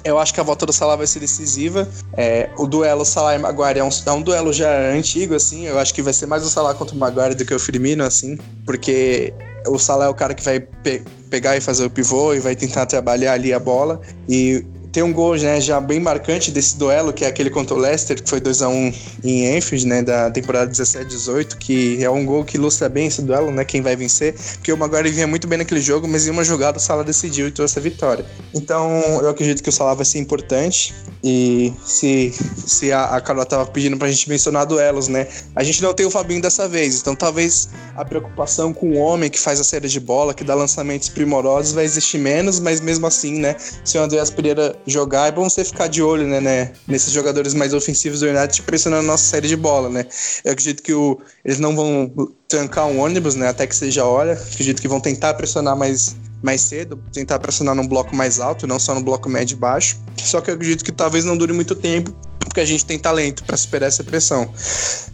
[0.04, 1.88] Eu acho que a volta do Salah vai ser decisiva.
[2.14, 5.66] É, o duelo Salah e Maguire é um, é um, duelo já antigo, assim.
[5.66, 8.04] Eu acho que vai ser mais o Salah contra o Maguire do que o Firmino,
[8.04, 9.32] assim, porque
[9.66, 12.54] o Salah é o cara que vai pe pegar e fazer o pivô e vai
[12.54, 13.98] tentar trabalhar ali a bola.
[14.28, 14.62] E
[14.92, 18.22] tem um gol né, já bem marcante desse duelo, que é aquele contra o Leicester,
[18.22, 22.44] que foi 2 a 1 em Enfield, né, da temporada 17-18, que é um gol
[22.44, 25.58] que ilustra bem esse duelo, né, quem vai vencer, porque o Maguire vinha muito bem
[25.58, 28.26] naquele jogo, mas em uma jogada o Salah decidiu e trouxe a vitória.
[28.52, 32.34] Então, eu acredito que o Salah vai ser importante, e se,
[32.66, 35.26] se a, a Carol tava pedindo pra gente mencionar duelos, né,
[35.56, 39.30] a gente não tem o Fabinho dessa vez, então talvez a preocupação com o homem
[39.30, 43.06] que faz a série de bola, que dá lançamentos primorosos, vai existir menos, mas mesmo
[43.06, 46.72] assim, né, se o Andreas Pereira jogar, é bom você ficar de olho, né, né
[46.86, 50.06] nesses jogadores mais ofensivos do United pressionando a nossa série de bola, né.
[50.44, 52.12] Eu acredito que o, eles não vão
[52.52, 54.34] trancar um ônibus, né, até que seja a hora.
[54.34, 58.76] Acredito que vão tentar pressionar mais mais cedo, tentar pressionar num bloco mais alto, não
[58.76, 59.96] só no bloco médio e baixo.
[60.16, 62.12] Só que eu acredito que talvez não dure muito tempo,
[62.52, 64.52] porque a gente tem talento para superar essa pressão.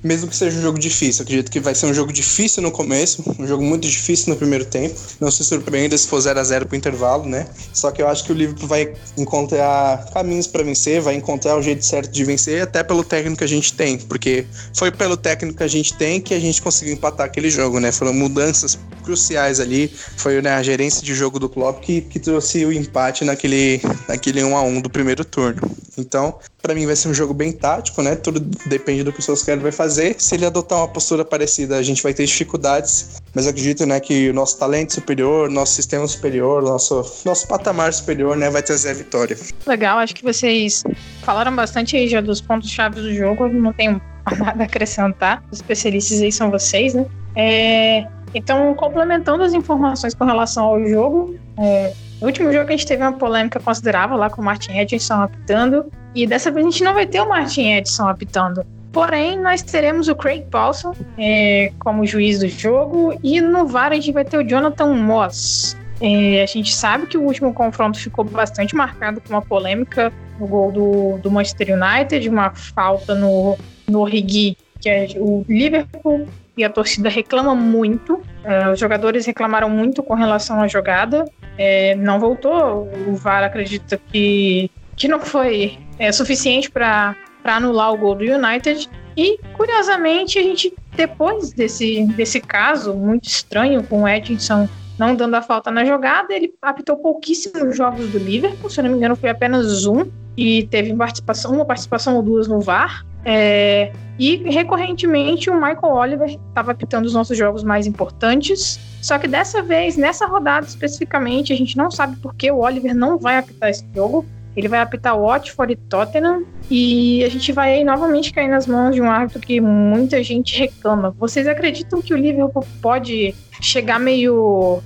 [0.02, 3.22] Mesmo que seja um jogo difícil, acredito que vai ser um jogo difícil no começo,
[3.38, 4.94] um jogo muito difícil no primeiro tempo.
[5.20, 7.46] Não se surpreenda se for 0 a 0 pro intervalo, né?
[7.72, 11.62] Só que eu acho que o Liverpool vai encontrar caminhos para vencer, vai encontrar o
[11.62, 15.58] jeito certo de vencer, até pelo técnico que a gente tem, porque foi pelo técnico
[15.58, 17.92] que a gente tem que a gente conseguiu empatar aquele jogo, né?
[17.92, 22.64] Foram mudanças cruciais ali, foi né, a gerência de jogo do Klopp que, que trouxe
[22.66, 25.62] o empate naquele, naquele 1 a 1 do primeiro turno.
[25.96, 28.14] Então, para mim vai ser um jogo bem tático, né?
[28.14, 30.14] Tudo depende do que o Solskjaer vai fazer.
[30.18, 34.28] Se ele adotar uma postura parecida, a gente vai ter dificuldades, mas acredito, né, que
[34.28, 38.94] o nosso talento superior, nosso sistema superior, nosso nosso patamar superior, né, vai trazer a
[38.94, 39.36] vitória.
[39.66, 40.84] Legal, acho que vocês
[41.22, 44.00] falaram bastante aí já dos pontos chaves do jogo, não tenho
[44.38, 45.42] nada a acrescentar.
[45.50, 47.06] Os especialistas aí são vocês, né?
[47.34, 52.86] É, então, complementando as informações com relação ao jogo, é, no último jogo a gente
[52.86, 56.84] teve uma polêmica considerável lá com o Martin Edson apitando, e dessa vez a gente
[56.84, 58.64] não vai ter o Martin Edson apitando.
[58.92, 63.94] Porém, nós teremos o Craig Paulson é, como juiz do jogo, e no VAR a
[63.94, 65.76] gente vai ter o Jonathan Moss.
[66.00, 70.46] É, a gente sabe que o último confronto ficou bastante marcado com uma polêmica no
[70.46, 73.58] gol do, do Manchester United, uma falta no,
[73.88, 76.26] no Origi, que é o Liverpool
[76.58, 78.20] e a torcida reclama muito.
[78.42, 81.24] É, os jogadores reclamaram muito com relação à jogada.
[81.56, 82.88] É, não voltou.
[83.06, 88.90] O VAR acredita que, que não foi é, suficiente para anular o gol do United.
[89.16, 95.36] E, curiosamente, a gente, depois desse, desse caso muito estranho com o Edson não dando
[95.36, 99.30] a falta na jogada, ele apitou pouquíssimos jogos do Liverpool, se não me engano, foi
[99.30, 100.04] apenas um,
[100.36, 103.06] e teve participação, uma participação ou duas no VAR.
[103.24, 108.80] É, e recorrentemente o Michael Oliver estava apitando os nossos jogos mais importantes.
[109.00, 112.94] Só que dessa vez, nessa rodada especificamente, a gente não sabe por que o Oliver
[112.94, 114.26] não vai apitar esse jogo.
[114.56, 116.42] Ele vai apitar Watford e Tottenham.
[116.68, 120.58] E a gente vai aí novamente cair nas mãos de um árbitro que muita gente
[120.58, 121.14] reclama.
[121.16, 124.82] Vocês acreditam que o Liverpool pode chegar meio.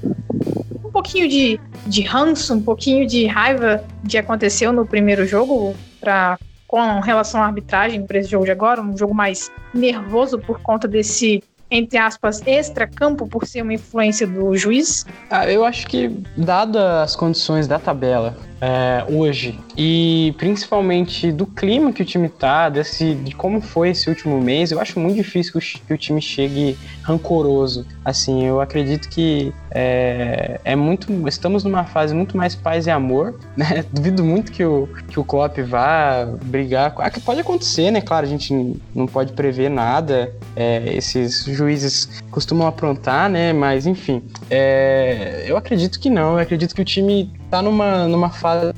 [0.84, 6.38] um pouquinho de, de ranço, um pouquinho de raiva de aconteceu no primeiro jogo para
[6.72, 10.88] com relação à arbitragem para esse jogo de agora, um jogo mais nervoso por conta
[10.88, 15.06] desse entre aspas, extra-campo por ser uma influência do juiz?
[15.30, 19.58] Ah, eu acho que, dadas as condições da tabela, é, hoje.
[19.76, 24.70] E principalmente do clima que o time tá, desse, de como foi esse último mês,
[24.70, 27.84] eu acho muito difícil que o, time chegue rancoroso.
[28.04, 31.12] Assim, eu acredito que é, é, muito.
[31.26, 33.84] Estamos numa fase muito mais paz e amor, né?
[33.92, 36.94] Duvido muito que o, que o Klopp vá brigar.
[36.98, 38.00] Ah, que pode acontecer, né?
[38.00, 40.32] Claro, a gente não pode prever nada.
[40.54, 43.52] É, esses juízes costumam aprontar, né?
[43.52, 46.34] Mas enfim, é, eu acredito que não.
[46.34, 48.72] Eu acredito que o time tá numa, numa fase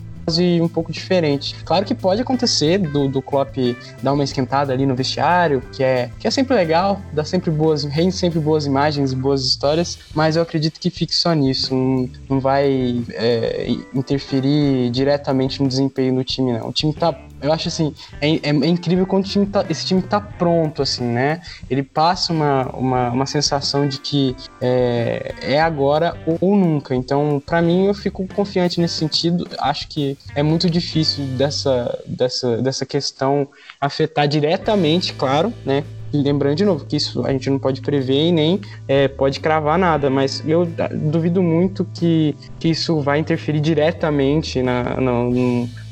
[0.60, 1.54] um pouco diferente.
[1.64, 3.56] Claro que pode acontecer do, do Klopp
[4.02, 7.84] dar uma esquentada ali no vestiário, que é, que é sempre legal, dá sempre boas,
[7.84, 12.40] rende sempre boas imagens, boas histórias, mas eu acredito que fique só nisso, não, não
[12.40, 16.68] vai é, interferir diretamente no desempenho do time, não.
[16.68, 17.12] O time tá
[17.44, 21.04] eu acho assim, é, é, é incrível quando time tá, esse time tá pronto, assim,
[21.04, 21.42] né?
[21.68, 26.94] Ele passa uma, uma, uma sensação de que é, é agora ou nunca.
[26.94, 29.46] Então, para mim, eu fico confiante nesse sentido.
[29.58, 33.46] Acho que é muito difícil dessa, dessa, dessa questão
[33.78, 35.84] afetar diretamente, claro, né?
[36.22, 39.78] Lembrando de novo que isso a gente não pode prever e nem é, pode cravar
[39.78, 45.12] nada, mas eu duvido muito que, que isso vai interferir diretamente na, na,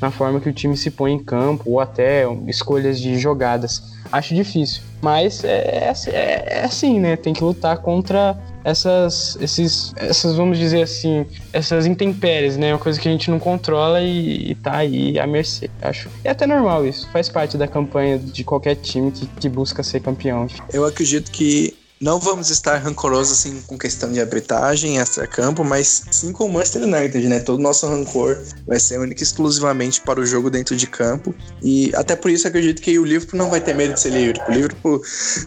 [0.01, 3.93] na forma que o time se põe em campo ou até escolhas de jogadas.
[4.11, 7.17] Acho difícil, mas é, é, é, é assim, né?
[7.17, 12.73] Tem que lutar contra essas, esses, essas, vamos dizer assim, essas intempéries, né?
[12.73, 16.09] Uma coisa que a gente não controla e, e tá aí à mercê, acho.
[16.23, 20.01] É até normal isso, faz parte da campanha de qualquer time que, que busca ser
[20.01, 20.47] campeão.
[20.73, 26.33] Eu acredito que não vamos estar rancorosos assim com questão de arbitragem, extra-campo, mas sim
[26.33, 27.39] com o Manchester United, né?
[27.39, 31.33] Todo o nosso rancor vai ser único exclusivamente para o jogo dentro de campo.
[31.63, 34.49] E até por isso acredito que o Liverpool não vai ter medo de ser Liverpool.
[34.49, 35.03] O Liverpool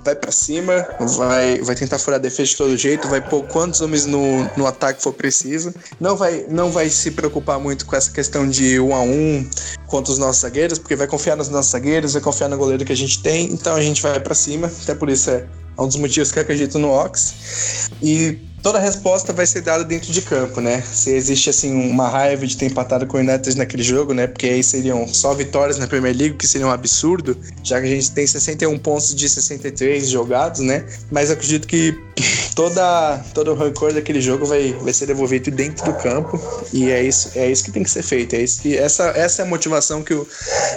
[0.06, 0.88] vai para cima,
[1.18, 4.66] vai, vai tentar furar a defesa de todo jeito, vai pôr quantos homens no, no
[4.66, 5.74] ataque for preciso.
[6.00, 9.46] Não vai, não vai se preocupar muito com essa questão de um a um
[9.88, 12.94] contra os nossos zagueiros, porque vai confiar nos nossos zagueiros, vai confiar no goleiro que
[12.94, 13.52] a gente tem.
[13.52, 14.72] Então a gente vai para cima.
[14.84, 15.46] Até por isso é
[15.78, 17.90] é um dos motivos que eu acredito no Ox.
[18.02, 20.82] E toda resposta vai ser dada dentro de campo, né?
[20.82, 24.26] Se existe assim uma raiva de ter empatado com o United naquele jogo, né?
[24.26, 27.90] Porque aí seriam só vitórias na Premier League, que seria um absurdo, já que a
[27.92, 30.84] gente tem 61 pontos de 63 jogados, né?
[31.12, 31.96] Mas acredito que
[32.56, 36.42] toda todo o rancor daquele jogo vai, vai ser devolvido dentro do campo
[36.74, 39.44] e é isso é isso que tem que ser feito, é isso que essa essa
[39.44, 40.26] é a motivação que o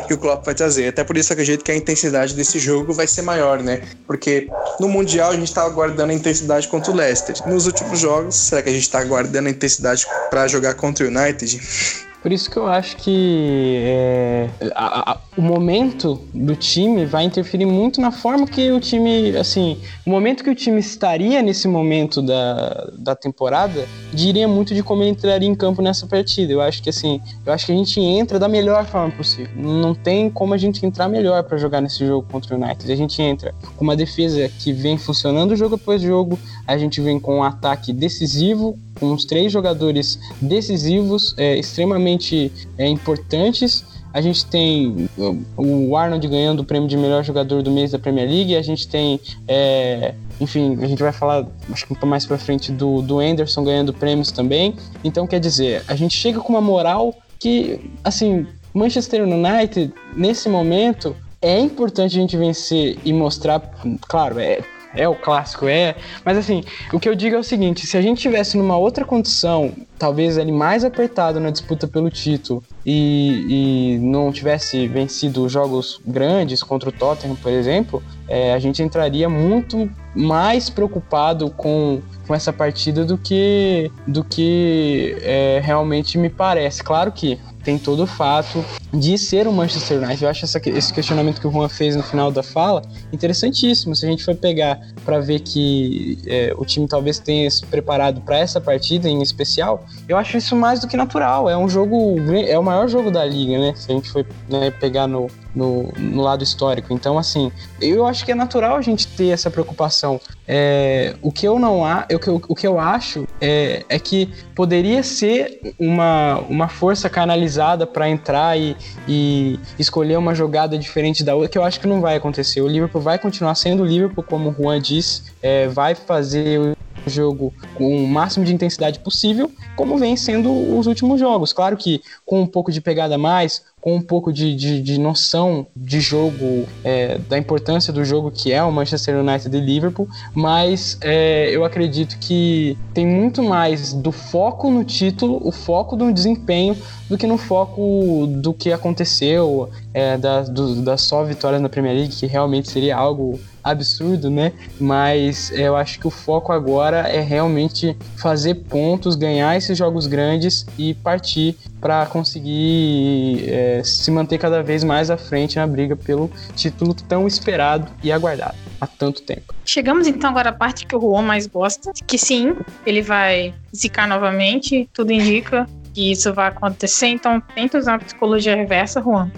[0.06, 0.88] que o Klopp vai trazer.
[0.88, 3.80] Até por isso acredito que a intensidade desse jogo vai ser maior, né?
[4.06, 7.36] Porque no mundial a gente estava guardando a intensidade contra o Leicester.
[7.46, 8.34] Nos últimos últimos jogos.
[8.36, 11.60] Será que a gente está aguardando a intensidade para jogar contra o United?
[12.22, 17.64] Por isso que eu acho que é, a, a, o momento do time vai interferir
[17.64, 22.20] muito na forma que o time, assim, o momento que o time estaria nesse momento
[22.20, 26.52] da, da temporada diria muito de como ele entraria em campo nessa partida.
[26.52, 29.50] Eu acho que assim, eu acho que a gente entra da melhor forma possível.
[29.54, 32.90] Não tem como a gente entrar melhor para jogar nesse jogo contra o United.
[32.90, 37.20] A gente entra com uma defesa que vem funcionando jogo após jogo, a gente vem
[37.20, 43.84] com um ataque decisivo, com uns três jogadores decisivos, é, extremamente é, importantes.
[44.12, 45.08] A gente tem
[45.56, 48.56] o Arnold ganhando o prêmio de melhor jogador do mês da Premier League.
[48.56, 53.02] A gente tem, é, enfim, a gente vai falar, acho que mais para frente, do,
[53.02, 54.74] do Anderson ganhando prêmios também.
[55.04, 61.14] Então, quer dizer, a gente chega com uma moral que, assim, Manchester United, nesse momento,
[61.40, 63.60] é importante a gente vencer e mostrar,
[64.08, 64.60] claro, é
[64.94, 65.94] é o clássico, é.
[66.24, 66.62] Mas assim,
[66.92, 70.38] o que eu digo é o seguinte: se a gente tivesse numa outra condição, talvez
[70.38, 76.88] ele mais apertado na disputa pelo título e, e não tivesse vencido jogos grandes contra
[76.88, 83.04] o Tottenham, por exemplo, é, a gente entraria muito mais preocupado com, com essa partida
[83.04, 86.82] do que, do que é, realmente me parece.
[86.82, 88.64] Claro que tem todo o fato
[88.94, 90.24] de ser o Manchester United.
[90.24, 92.80] Eu acho essa, esse questionamento que o Juan fez no final da fala
[93.12, 93.94] interessantíssimo.
[93.94, 98.22] Se a gente for pegar para ver que é, o time talvez tenha se preparado
[98.22, 101.50] para essa partida em especial, eu acho isso mais do que natural.
[101.50, 103.74] É um jogo, é o maior jogo da liga, né?
[103.76, 105.26] Se a gente for né, pegar no,
[105.58, 106.94] no, no, lado histórico.
[106.94, 107.50] Então, assim,
[107.80, 110.20] eu acho que é natural a gente ter essa preocupação.
[110.46, 113.98] É, o que eu não há, o que eu, o que eu acho é, é
[113.98, 121.24] que poderia ser uma, uma força canalizada para entrar e, e escolher uma jogada diferente
[121.24, 122.60] da outra, que eu acho que não vai acontecer.
[122.60, 126.76] O Liverpool vai continuar sendo o Liverpool, como o Juan disse, é, vai fazer
[127.08, 131.52] jogo com o máximo de intensidade possível, como vem sendo os últimos jogos.
[131.52, 134.98] Claro que com um pouco de pegada a mais, com um pouco de, de, de
[134.98, 140.08] noção de jogo, é, da importância do jogo que é o Manchester United e Liverpool,
[140.34, 146.12] mas é, eu acredito que tem muito mais do foco no título, o foco do
[146.12, 146.76] desempenho,
[147.08, 151.94] do que no foco do que aconteceu, é, da, do, das só vitórias na Premier
[151.94, 154.52] League, que realmente seria algo absurdo, né?
[154.80, 160.66] Mas eu acho que o foco agora é realmente fazer pontos, ganhar esses jogos grandes
[160.78, 163.44] e partir para conseguir
[163.84, 168.56] se manter cada vez mais à frente na briga pelo título tão esperado e aguardado
[168.80, 169.54] há tanto tempo.
[169.64, 172.54] Chegamos então agora à parte que o Juan mais gosta, que sim,
[172.86, 178.54] ele vai zicar novamente, tudo indica que isso vai acontecer, então tenta usar a psicologia
[178.54, 179.30] reversa, Juan.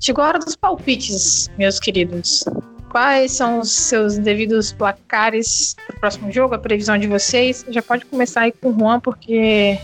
[0.00, 2.44] Chegou a hora dos palpites, meus queridos.
[2.90, 7.64] Quais são os seus devidos placares para o próximo jogo, a previsão de vocês?
[7.68, 9.78] Já pode começar aí com o Juan, porque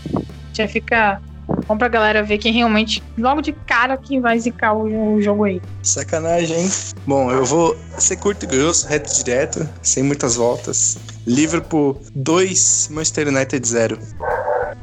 [0.53, 1.21] já fica
[1.67, 5.61] bom pra galera ver quem realmente, logo de cara, quem vai zicar o, jogo aí.
[5.81, 6.69] Sacanagem, hein?
[7.05, 10.97] Bom, eu vou ser curto e grosso, reto direto, sem muitas voltas.
[11.27, 13.99] Liverpool 2, Manchester United 0.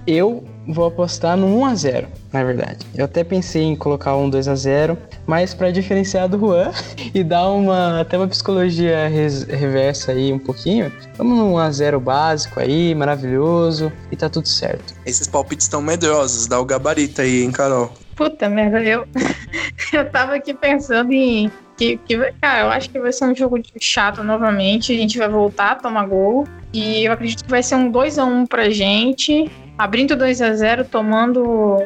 [0.07, 2.87] Eu vou apostar no 1 a 0 na verdade.
[2.95, 6.71] Eu até pensei em colocar um 2 a 0 mas para diferenciar do Juan
[7.15, 11.71] e dar uma até uma psicologia res, reversa aí um pouquinho, vamos no 1 a
[11.71, 14.95] 0 básico aí, maravilhoso, e tá tudo certo.
[15.07, 17.91] Esses palpites estão medrosos, dá o gabarito aí, hein, Carol?
[18.15, 19.07] Puta merda, eu,
[19.95, 23.61] eu tava aqui pensando em que, que, cara, eu acho que vai ser um jogo
[23.81, 24.93] chato novamente.
[24.93, 26.47] A gente vai voltar a tomar gol.
[26.73, 30.55] E eu acredito que vai ser um 2 a 1 pra gente abrindo 2 a
[30.55, 31.43] 0 tomando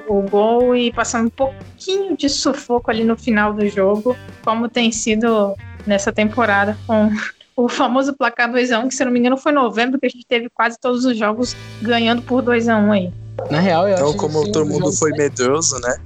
[0.08, 4.92] o gol e passando um pouquinho de sufoco ali no final do jogo, como tem
[4.92, 5.54] sido
[5.86, 7.10] nessa temporada com
[7.56, 10.48] o famoso placar 2x1, que se não me engano foi novembro, que a gente teve
[10.50, 13.12] quase todos os jogos ganhando por 2x1 aí.
[13.50, 15.96] Na real, eu então, acho como todo mundo foi medroso, né?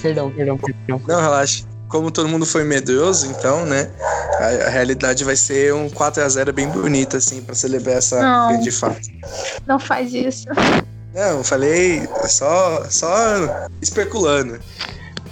[0.00, 1.00] Perdão, perdão, perdão.
[1.06, 1.64] Não, relaxa.
[1.92, 3.90] Como todo mundo foi medroso, então, né?
[4.40, 8.48] A, a realidade vai ser um 4 x 0 bem bonito, assim, pra celebrar essa
[8.48, 9.12] grande fase.
[9.66, 10.46] Não faz isso.
[11.14, 14.58] Não, falei só, só especulando.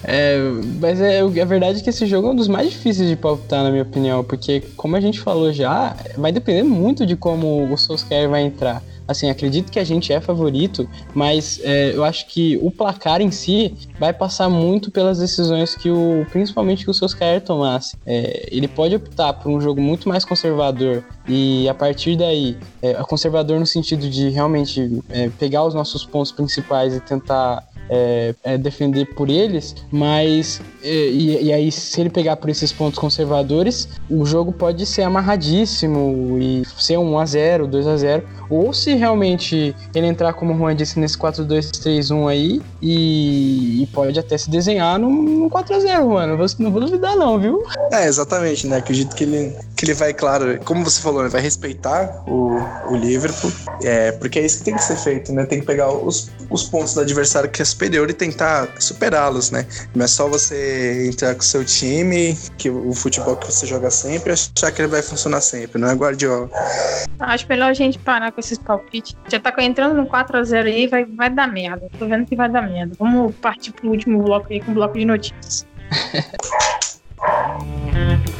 [0.05, 0.39] É,
[0.79, 3.63] mas é, a verdade é que esse jogo é um dos mais difíceis de palpitar,
[3.63, 7.77] na minha opinião, porque, como a gente falou já, vai depender muito de como o
[7.79, 8.83] Solskjaer vai entrar.
[9.11, 13.33] Assim, acredito que a gente é favorito, mas é, eu acho que o placar em
[13.33, 17.97] si vai passar muito pelas decisões que o, principalmente que o Solskjaer tomasse.
[18.07, 22.95] É, ele pode optar por um jogo muito mais conservador e a partir daí, é,
[23.03, 28.57] conservador no sentido de realmente é, pegar os nossos pontos principais e tentar é, é,
[28.57, 34.25] defender por eles, mas e, e, aí se ele pegar por esses pontos conservadores, o
[34.25, 38.95] jogo pode ser amarradíssimo e ser um 1 a 0, 2 a 0, ou se
[38.95, 44.51] realmente ele entrar como o Juan disse nesse 4-2-3-1 aí e, e, pode até se
[44.51, 46.37] desenhar num, 4x0, mano.
[46.37, 47.63] Não, não vou duvidar, não, viu?
[47.93, 48.79] É, exatamente, né?
[48.79, 52.59] Acredito que ele, que ele vai, claro, como você falou, ele vai respeitar o,
[52.91, 55.47] o Liverpool, é, porque é isso que tem que ser feito, né?
[55.47, 59.67] Tem que pegar os, os pontos do adversário que é superior e tentar superá-los, né?
[59.95, 63.91] Não é só você entrar com o seu time, que o futebol que você joga
[63.91, 66.51] sempre, achar que ele vai funcionar sempre, não é Guardiola.
[67.19, 69.17] Acho melhor a gente parar com esses palpites.
[69.29, 71.89] Já tá entrando no 4x0 aí, vai, vai dar merda.
[71.99, 72.95] Tô vendo que vai dar merda.
[72.99, 75.67] Vamos partir pro último bloco aí com o bloco de notícias.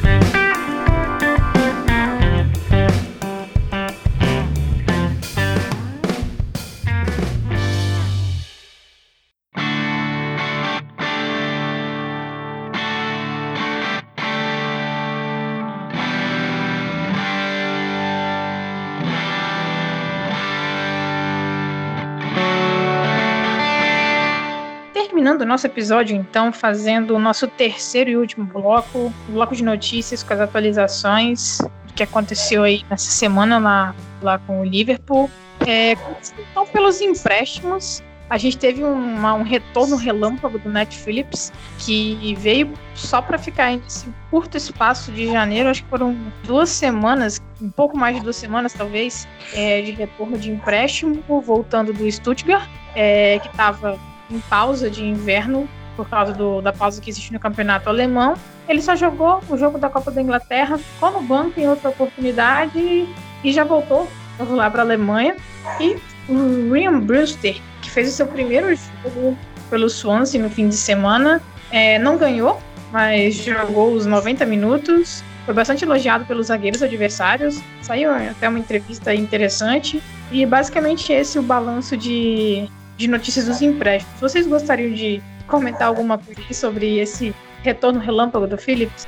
[25.31, 30.23] terminando o nosso episódio, então, fazendo o nosso terceiro e último bloco, bloco de notícias
[30.23, 35.29] com as atualizações do que aconteceu aí nessa semana lá, lá com o Liverpool.
[35.65, 35.93] É,
[36.51, 42.73] então, pelos empréstimos, a gente teve uma, um retorno relâmpago do Net Phillips, que veio
[42.95, 47.97] só para ficar nesse curto espaço de janeiro, acho que foram duas semanas, um pouco
[47.97, 53.47] mais de duas semanas talvez, é, de retorno de empréstimo, voltando do Stuttgart, é, que
[53.47, 53.99] estava
[54.33, 58.35] em pausa de inverno por causa do, da pausa que existe no campeonato alemão.
[58.67, 63.13] Ele só jogou o jogo da Copa da Inglaterra, no banco em outra oportunidade e,
[63.43, 64.07] e já voltou
[64.39, 65.35] lá para a Alemanha.
[65.79, 65.97] E
[66.29, 69.37] o Ryan Brewster, que fez o seu primeiro jogo
[69.69, 72.59] pelo Swansea no fim de semana, é, não ganhou,
[72.91, 75.23] mas jogou os 90 minutos.
[75.45, 77.59] Foi bastante elogiado pelos zagueiros adversários.
[77.81, 80.01] Saiu até uma entrevista interessante.
[80.31, 82.69] E basicamente esse é o balanço de
[83.01, 84.19] de notícias dos empréstimos.
[84.21, 89.07] Vocês gostariam de comentar alguma coisa sobre esse retorno relâmpago do Phillips?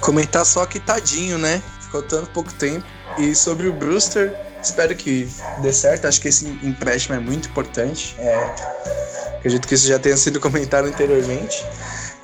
[0.00, 1.62] Comentar só que tadinho, né?
[1.82, 2.84] Ficou tanto pouco tempo.
[3.18, 5.28] E sobre o Brewster, espero que
[5.60, 6.06] dê certo.
[6.06, 8.16] Acho que esse empréstimo é muito importante.
[8.18, 8.54] É,
[9.36, 11.62] acredito que isso já tenha sido comentado anteriormente.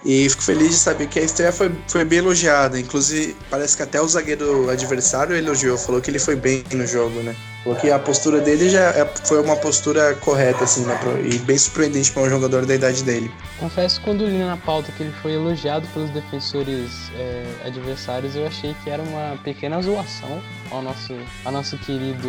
[0.05, 2.81] E fico feliz de saber que a estreia foi, foi bem elogiada.
[2.81, 7.21] Inclusive, parece que até o zagueiro adversário elogiou, falou que ele foi bem no jogo,
[7.23, 7.37] né?
[7.65, 10.99] Porque a postura dele já é, foi uma postura correta, assim, né?
[11.25, 13.31] E bem surpreendente para um jogador da idade dele.
[13.59, 18.47] Confesso que quando li na pauta que ele foi elogiado pelos defensores é, adversários, eu
[18.47, 20.41] achei que era uma pequena zoação
[20.71, 22.29] ao nosso, ao nosso querido.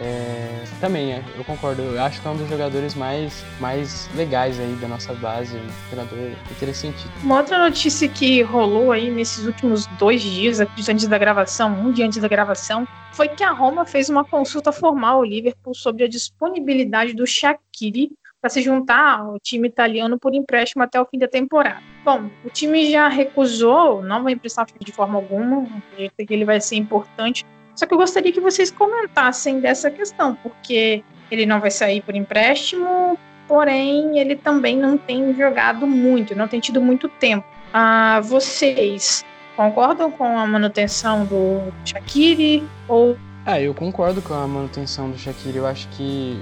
[0.00, 1.82] É, também, é, eu concordo.
[1.82, 5.56] Eu acho que é um dos jogadores mais, mais legais aí da nossa base.
[5.56, 7.06] Um jogador interessante.
[7.22, 12.06] Uma outra notícia que rolou aí nesses últimos dois dias, antes da gravação, um dia
[12.06, 16.08] antes da gravação, foi que a Roma fez uma consulta formal ao Liverpool sobre a
[16.08, 18.10] disponibilidade do Shaqiri
[18.40, 21.80] para se juntar ao time italiano por empréstimo até o fim da temporada.
[22.04, 26.60] Bom, o time já recusou, não vai emprestar de forma alguma, acredito que ele vai
[26.60, 27.44] ser importante.
[27.76, 32.16] Só que eu gostaria que vocês comentassem dessa questão, porque ele não vai sair por
[32.16, 37.46] empréstimo, porém ele também não tem jogado muito, não tem tido muito tempo.
[37.72, 39.24] Ah, vocês
[39.62, 45.58] concordam com a manutenção do Shaqiri ou ah, eu concordo com a manutenção do Shaqiri.
[45.58, 46.40] Eu acho que,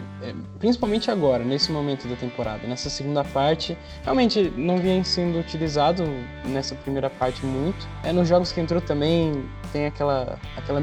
[0.58, 6.04] principalmente agora, nesse momento da temporada, nessa segunda parte, realmente não vinha sendo utilizado
[6.44, 7.88] nessa primeira parte muito.
[8.02, 10.82] É, nos jogos que entrou também tem aquela, aquela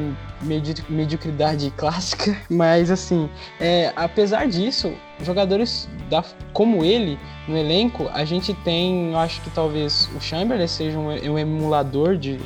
[0.90, 3.30] mediocridade clássica, mas assim,
[3.60, 6.24] é, apesar disso, jogadores da,
[6.54, 11.10] como ele no elenco, a gente tem, eu acho que talvez o Chamberlain seja um,
[11.10, 12.40] um emulador de.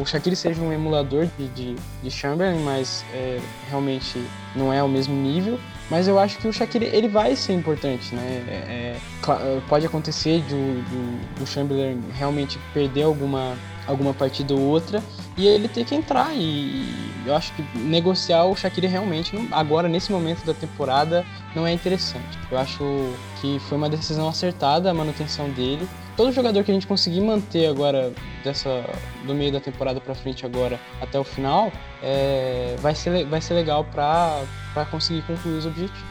[0.00, 4.22] o Shaqiri seja um emulador de, de, de Chamberlain, mas é, realmente
[4.56, 5.58] não é o mesmo nível.
[5.92, 8.22] Mas eu acho que o Shaqiri ele vai ser importante, né?
[8.48, 13.54] É, é, pode acontecer do, do, do Chamberlain realmente perder alguma
[13.86, 15.02] alguma partida ou outra
[15.36, 20.10] e ele ter que entrar e eu acho que negociar o Shaqiri realmente agora nesse
[20.10, 22.38] momento da temporada não é interessante.
[22.50, 25.86] Eu acho que foi uma decisão acertada a manutenção dele.
[26.16, 28.12] Todo jogador que a gente conseguir manter agora
[28.44, 28.84] dessa
[29.26, 33.54] do meio da temporada para frente agora até o final é, vai ser vai ser
[33.54, 34.42] legal para
[34.74, 36.02] para conseguir concluir os objetivos.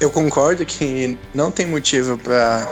[0.00, 2.70] Eu concordo que não tem motivo para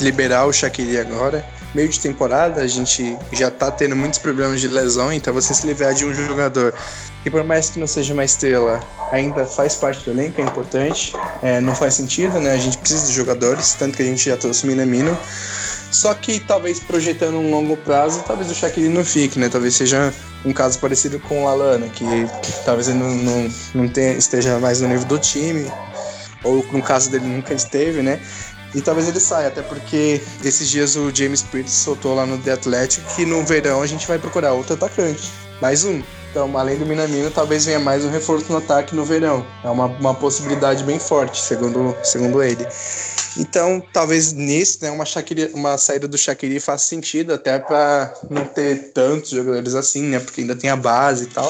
[0.00, 1.44] liberar o Shaqiri agora
[1.74, 5.66] meio de temporada, a gente já tá tendo muitos problemas de lesão, então você se
[5.66, 6.74] livrar de um jogador
[7.22, 8.80] que por mais que não seja uma estrela,
[9.12, 11.12] ainda faz parte do elenco, é importante.
[11.42, 12.52] É, não faz sentido, né?
[12.52, 15.16] A gente precisa de jogadores, tanto que a gente já trouxe o Minamino.
[15.90, 19.48] Só que talvez projetando um longo prazo, talvez o Shaquille não fique, né?
[19.48, 20.12] Talvez seja
[20.44, 24.58] um caso parecido com o Lalana, que, que talvez ele não, não, não tenha, esteja
[24.58, 25.70] mais no nível do time,
[26.44, 28.20] ou no caso dele nunca esteve, né?
[28.74, 32.52] E talvez ele saia, até porque esses dias o James Pierce soltou lá no The
[32.52, 35.30] Athletic que no verão a gente vai procurar outro atacante.
[35.60, 36.02] Mais um.
[36.30, 39.44] Então, além do Minamino, talvez venha mais um reforço no ataque no verão.
[39.64, 42.66] É uma, uma possibilidade bem forte, segundo, segundo ele.
[43.38, 48.44] Então, talvez nisso, né, uma, Shaqiri, uma saída do Shaqiri faça sentido, até para não
[48.44, 50.18] ter tantos jogadores assim, né?
[50.18, 51.48] Porque ainda tem a base e tal.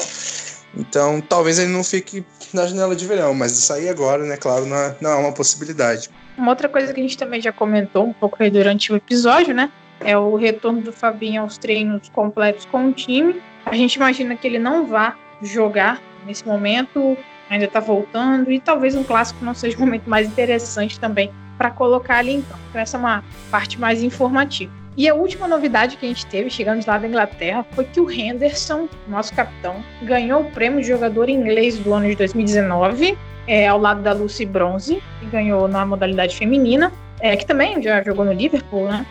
[0.77, 2.23] Então, talvez ele não fique
[2.53, 6.11] na janela de verão, mas sair agora, né, claro, não é, não é uma possibilidade.
[6.37, 9.55] Uma outra coisa que a gente também já comentou um pouco aí durante o episódio,
[9.55, 9.71] né?
[9.99, 13.41] É o retorno do Fabinho aos treinos completos com o time.
[13.65, 17.17] A gente imagina que ele não vá jogar nesse momento,
[17.49, 21.69] ainda está voltando, e talvez um clássico não seja o momento mais interessante também para
[21.69, 22.57] colocar ali então.
[22.69, 24.71] Então, essa é uma parte mais informativa.
[24.95, 28.09] E a última novidade que a gente teve, chegando lá da Inglaterra, foi que o
[28.09, 33.79] Henderson, nosso capitão, ganhou o prêmio de jogador inglês do ano de 2019 é, ao
[33.79, 38.31] lado da Lucy Bronze, que ganhou na modalidade feminina, é, que também já jogou no
[38.31, 39.05] Liverpool, né?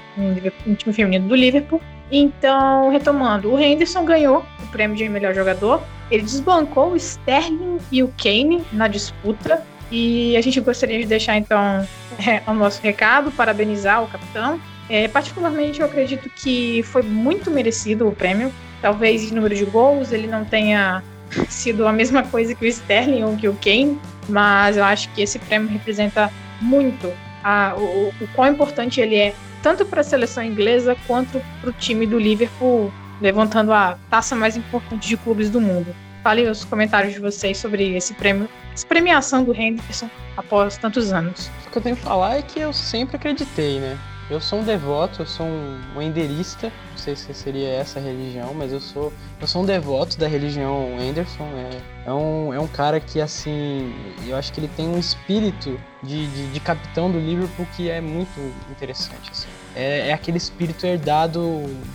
[0.67, 1.81] No, time feminino do Liverpool.
[2.11, 5.83] Então, retomando, o Henderson ganhou o prêmio de melhor jogador.
[6.11, 9.63] Ele desbancou o Sterling e o Kane na disputa.
[9.91, 11.87] E a gente gostaria de deixar, então,
[12.27, 14.61] é, o nosso recado, parabenizar o capitão.
[14.89, 18.53] É, particularmente, eu acredito que foi muito merecido o prêmio.
[18.81, 21.03] Talvez em número de gols ele não tenha
[21.49, 25.23] sido a mesma coisa que o Sterling ou que o Kane, mas eu acho que
[25.23, 27.13] esse prêmio representa muito
[27.43, 31.73] a, o, o quão importante ele é, tanto para a seleção inglesa quanto para o
[31.73, 35.95] time do Liverpool, levantando a taça mais importante de clubes do mundo.
[36.23, 41.51] Fale os comentários de vocês sobre esse prêmio, essa premiação do Henderson após tantos anos.
[41.79, 43.97] Que eu tenho que falar é que eu sempre acreditei, né?
[44.29, 48.73] Eu sou um devoto, eu sou um enderista, não sei se seria essa religião, mas
[48.73, 51.45] eu sou, eu sou um devoto da religião Anderson.
[51.45, 53.95] É, é, um, é um cara que, assim,
[54.27, 58.01] eu acho que ele tem um espírito de, de, de capitão do Liverpool que é
[58.01, 59.31] muito interessante.
[59.31, 59.49] Assim.
[59.77, 61.41] É, é, aquele espírito herdado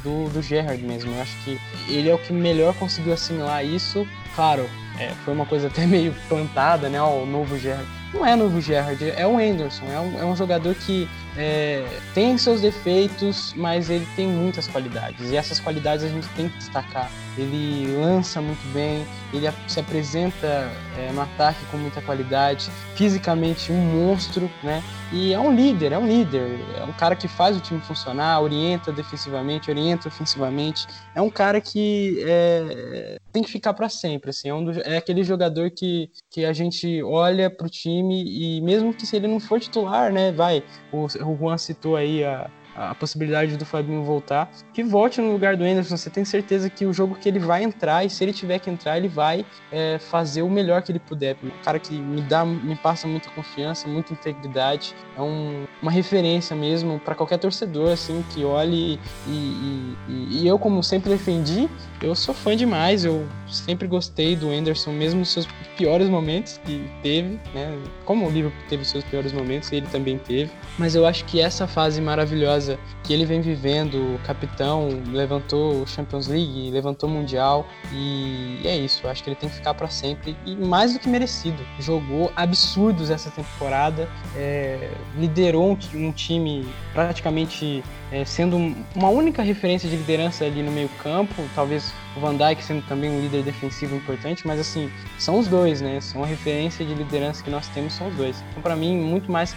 [0.02, 1.14] do, do Gerrard mesmo.
[1.14, 1.60] Eu acho que
[1.90, 4.08] ele é o que melhor conseguiu assimilar isso.
[4.34, 4.68] Claro,
[4.98, 7.02] é, foi uma coisa até meio plantada, né?
[7.02, 8.03] O novo Gerrard.
[8.14, 9.86] Não é novo Gerrard, é o Anderson.
[9.92, 15.32] É um, é um jogador que é, tem seus defeitos, mas ele tem muitas qualidades.
[15.32, 17.10] E essas qualidades a gente tem que destacar.
[17.38, 23.78] Ele lança muito bem, ele se apresenta é, no ataque com muita qualidade, fisicamente um
[23.78, 24.84] monstro, né?
[25.12, 28.40] E é um líder, é um líder, é um cara que faz o time funcionar,
[28.42, 30.88] orienta defensivamente, orienta ofensivamente.
[31.16, 34.50] É um cara que é, tem que ficar para sempre, assim.
[34.50, 38.94] É, um do, é, aquele jogador que, que a gente olha pro time e mesmo
[38.94, 40.32] que se ele não for titular, né?
[40.32, 45.32] Vai, o, o Juan citou aí a, a possibilidade do Fabinho voltar, que volte no
[45.32, 45.98] lugar do Anderson.
[45.98, 48.70] Você tem certeza que o jogo que ele vai entrar, e se ele tiver que
[48.70, 51.36] entrar, ele vai é, fazer o melhor que ele puder.
[51.44, 56.56] Um cara que me dá, me passa muita confiança, muita integridade, é um, uma referência
[56.56, 61.70] mesmo para qualquer torcedor assim que olhe e, e, e, e, eu, como sempre defendi,
[62.02, 63.06] eu sou fã demais.
[63.06, 65.48] Eu sempre gostei do Anderson, mesmo nos seus
[65.78, 67.78] piores momentos que teve, né?
[68.06, 70.52] Como o Liverpool teve seus piores momentos, ele também teve.
[70.78, 72.63] Mas eu acho que essa fase maravilhosa
[73.04, 79.30] que ele vem vivendo, capitão, levantou Champions League, levantou Mundial e é isso, acho que
[79.30, 81.64] ele tem que ficar para sempre e mais do que merecido.
[81.80, 87.84] Jogou absurdos essa temporada, é, liderou um, um, time praticamente
[88.14, 92.64] é, sendo uma única referência de liderança ali no meio campo, talvez o Van Dijk
[92.64, 96.00] sendo também um líder defensivo importante, mas assim, são os dois, né?
[96.00, 98.36] São a referência de liderança que nós temos, são os dois.
[98.52, 99.56] Então, para mim, muito mais,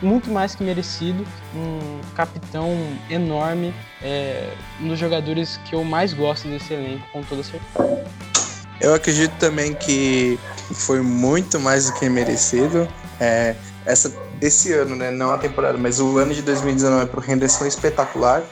[0.00, 1.22] muito mais que merecido,
[1.54, 2.74] um capitão
[3.10, 8.08] enorme, é, um dos jogadores que eu mais gosto desse elenco, com toda certeza.
[8.80, 10.38] Eu acredito também que
[10.72, 12.88] foi muito mais do que merecido.
[13.20, 13.54] É,
[13.84, 14.10] essa,
[14.40, 15.10] esse ano, né?
[15.10, 18.42] Não a temporada, mas o ano de 2019 para o Henderson é espetacular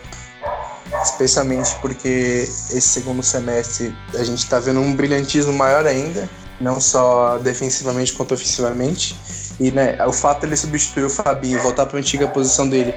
[1.03, 6.29] especialmente porque esse segundo semestre a gente está vendo um brilhantismo maior ainda,
[6.61, 9.17] não só defensivamente quanto ofensivamente.
[9.59, 12.95] E né, o fato de ele substituir o Fabinho, voltar para a antiga posição dele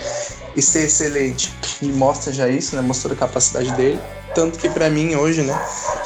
[0.55, 3.99] e ser excelente, e mostra já isso, né, mostrou a capacidade dele.
[4.33, 5.59] Tanto que para mim hoje, né,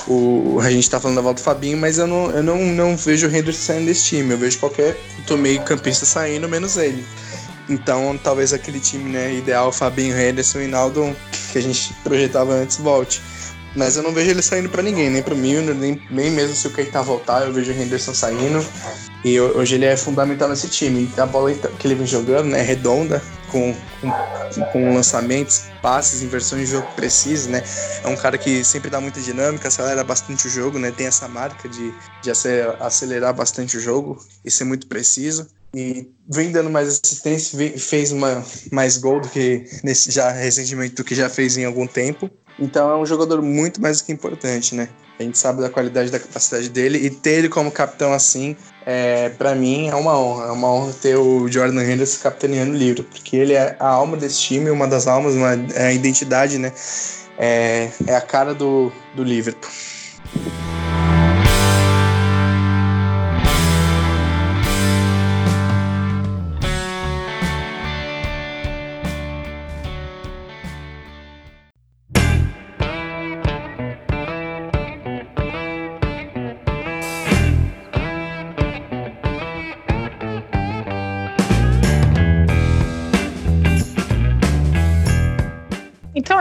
[0.07, 2.97] o, a gente tá falando da volta do Fabinho, mas eu não, eu não, não
[2.97, 4.31] vejo o Henderson saindo desse time.
[4.31, 4.97] Eu vejo qualquer
[5.37, 7.05] meio campista saindo, menos ele.
[7.69, 11.15] Então, talvez aquele time né, ideal, Fabinho, Henderson e Naldo,
[11.51, 13.21] que a gente projetava antes, volte.
[13.75, 16.67] Mas eu não vejo ele saindo para ninguém, nem pro Milner, nem, nem mesmo se
[16.67, 18.63] o Keita voltar, eu vejo o Henderson saindo.
[19.25, 21.09] E hoje ele é fundamental nesse time.
[21.17, 23.21] A bola que ele vem jogando né, é redonda,
[23.51, 27.63] com, com, com lançamentos, passes, inversões de jogo preciso, né?
[28.03, 30.91] É um cara que sempre dá muita dinâmica, acelera bastante o jogo, né?
[30.91, 32.31] Tem essa marca de, de
[32.79, 38.45] acelerar bastante o jogo e ser muito preciso e vem dando mais assistência, fez uma,
[38.71, 42.29] mais gol do que nesse já recentemente do que já fez em algum tempo.
[42.59, 44.89] Então é um jogador muito mais do que importante, né?
[45.19, 48.55] A gente sabe da qualidade da capacidade dele e ter ele como capitão assim,
[48.85, 50.47] é, para mim é uma honra.
[50.47, 54.17] É uma honra ter o Jordan Henderson capitaneando o livro, porque ele é a alma
[54.17, 56.71] desse time, uma das almas, uma, é a identidade, né?
[57.37, 59.69] É, é a cara do, do Liverpool.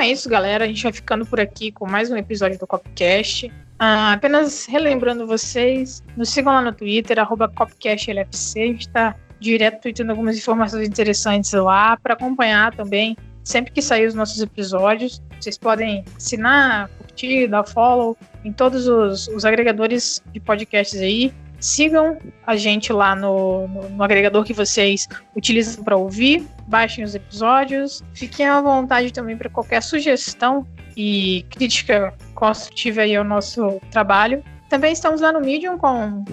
[0.03, 0.65] É isso, galera.
[0.65, 3.53] A gente vai ficando por aqui com mais um episódio do Copcast.
[3.79, 8.61] Ah, apenas relembrando vocês, nos sigam lá no Twitter, CopcastLFC.
[8.61, 14.07] A gente está direto tweetando algumas informações interessantes lá para acompanhar também sempre que sair
[14.07, 15.23] os nossos episódios.
[15.41, 21.33] Vocês podem assinar, curtir, dar follow em todos os, os agregadores de podcasts aí.
[21.63, 26.45] Sigam a gente lá no, no, no agregador que vocês utilizam para ouvir.
[26.67, 28.03] Baixem os episódios.
[28.13, 30.67] Fiquem à vontade também para qualquer sugestão
[30.97, 34.43] e crítica construtiva aí ao nosso trabalho.
[34.69, 36.25] Também estamos lá no Medium com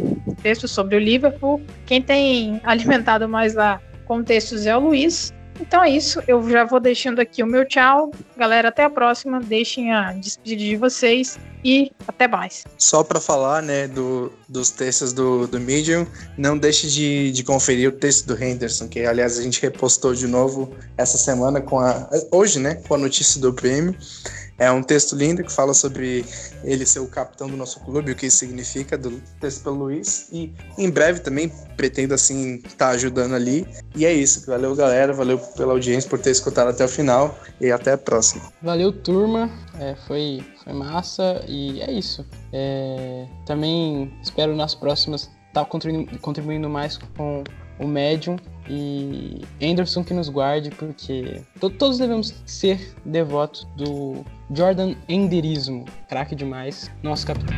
[0.42, 1.62] textos sobre o Liverpool.
[1.86, 5.32] Quem tem alimentado mais lá com textos é o Luiz.
[5.60, 8.12] Então é isso, eu já vou deixando aqui o meu tchau.
[8.38, 9.40] Galera, até a próxima.
[9.40, 12.64] Deixem a despedida de vocês e até mais.
[12.78, 16.08] Só para falar, né, do, dos textos do, do Medium,
[16.38, 20.28] não deixe de, de conferir o texto do Henderson, que aliás a gente repostou de
[20.28, 23.96] novo essa semana com a hoje, né, com a notícia do prêmio.
[24.60, 26.26] É um texto lindo que fala sobre
[26.64, 30.28] ele ser o capitão do nosso clube, o que isso significa, do texto pelo Luiz.
[30.32, 33.66] E em breve também pretendo, assim, estar tá ajudando ali.
[33.96, 34.46] E é isso.
[34.46, 35.14] Valeu, galera.
[35.14, 37.40] Valeu pela audiência, por ter escutado até o final.
[37.62, 38.44] E até a próxima.
[38.62, 39.50] Valeu, turma.
[39.80, 41.44] É, foi, foi massa.
[41.48, 42.26] E é isso.
[42.52, 47.44] É, também espero nas próximas estar tá contribuindo, contribuindo mais com
[47.80, 48.38] o Medium
[48.70, 56.34] e Anderson que nos guarde, porque to todos devemos ser devotos do Jordan Enderismo, craque
[56.34, 57.56] demais, nosso capitão.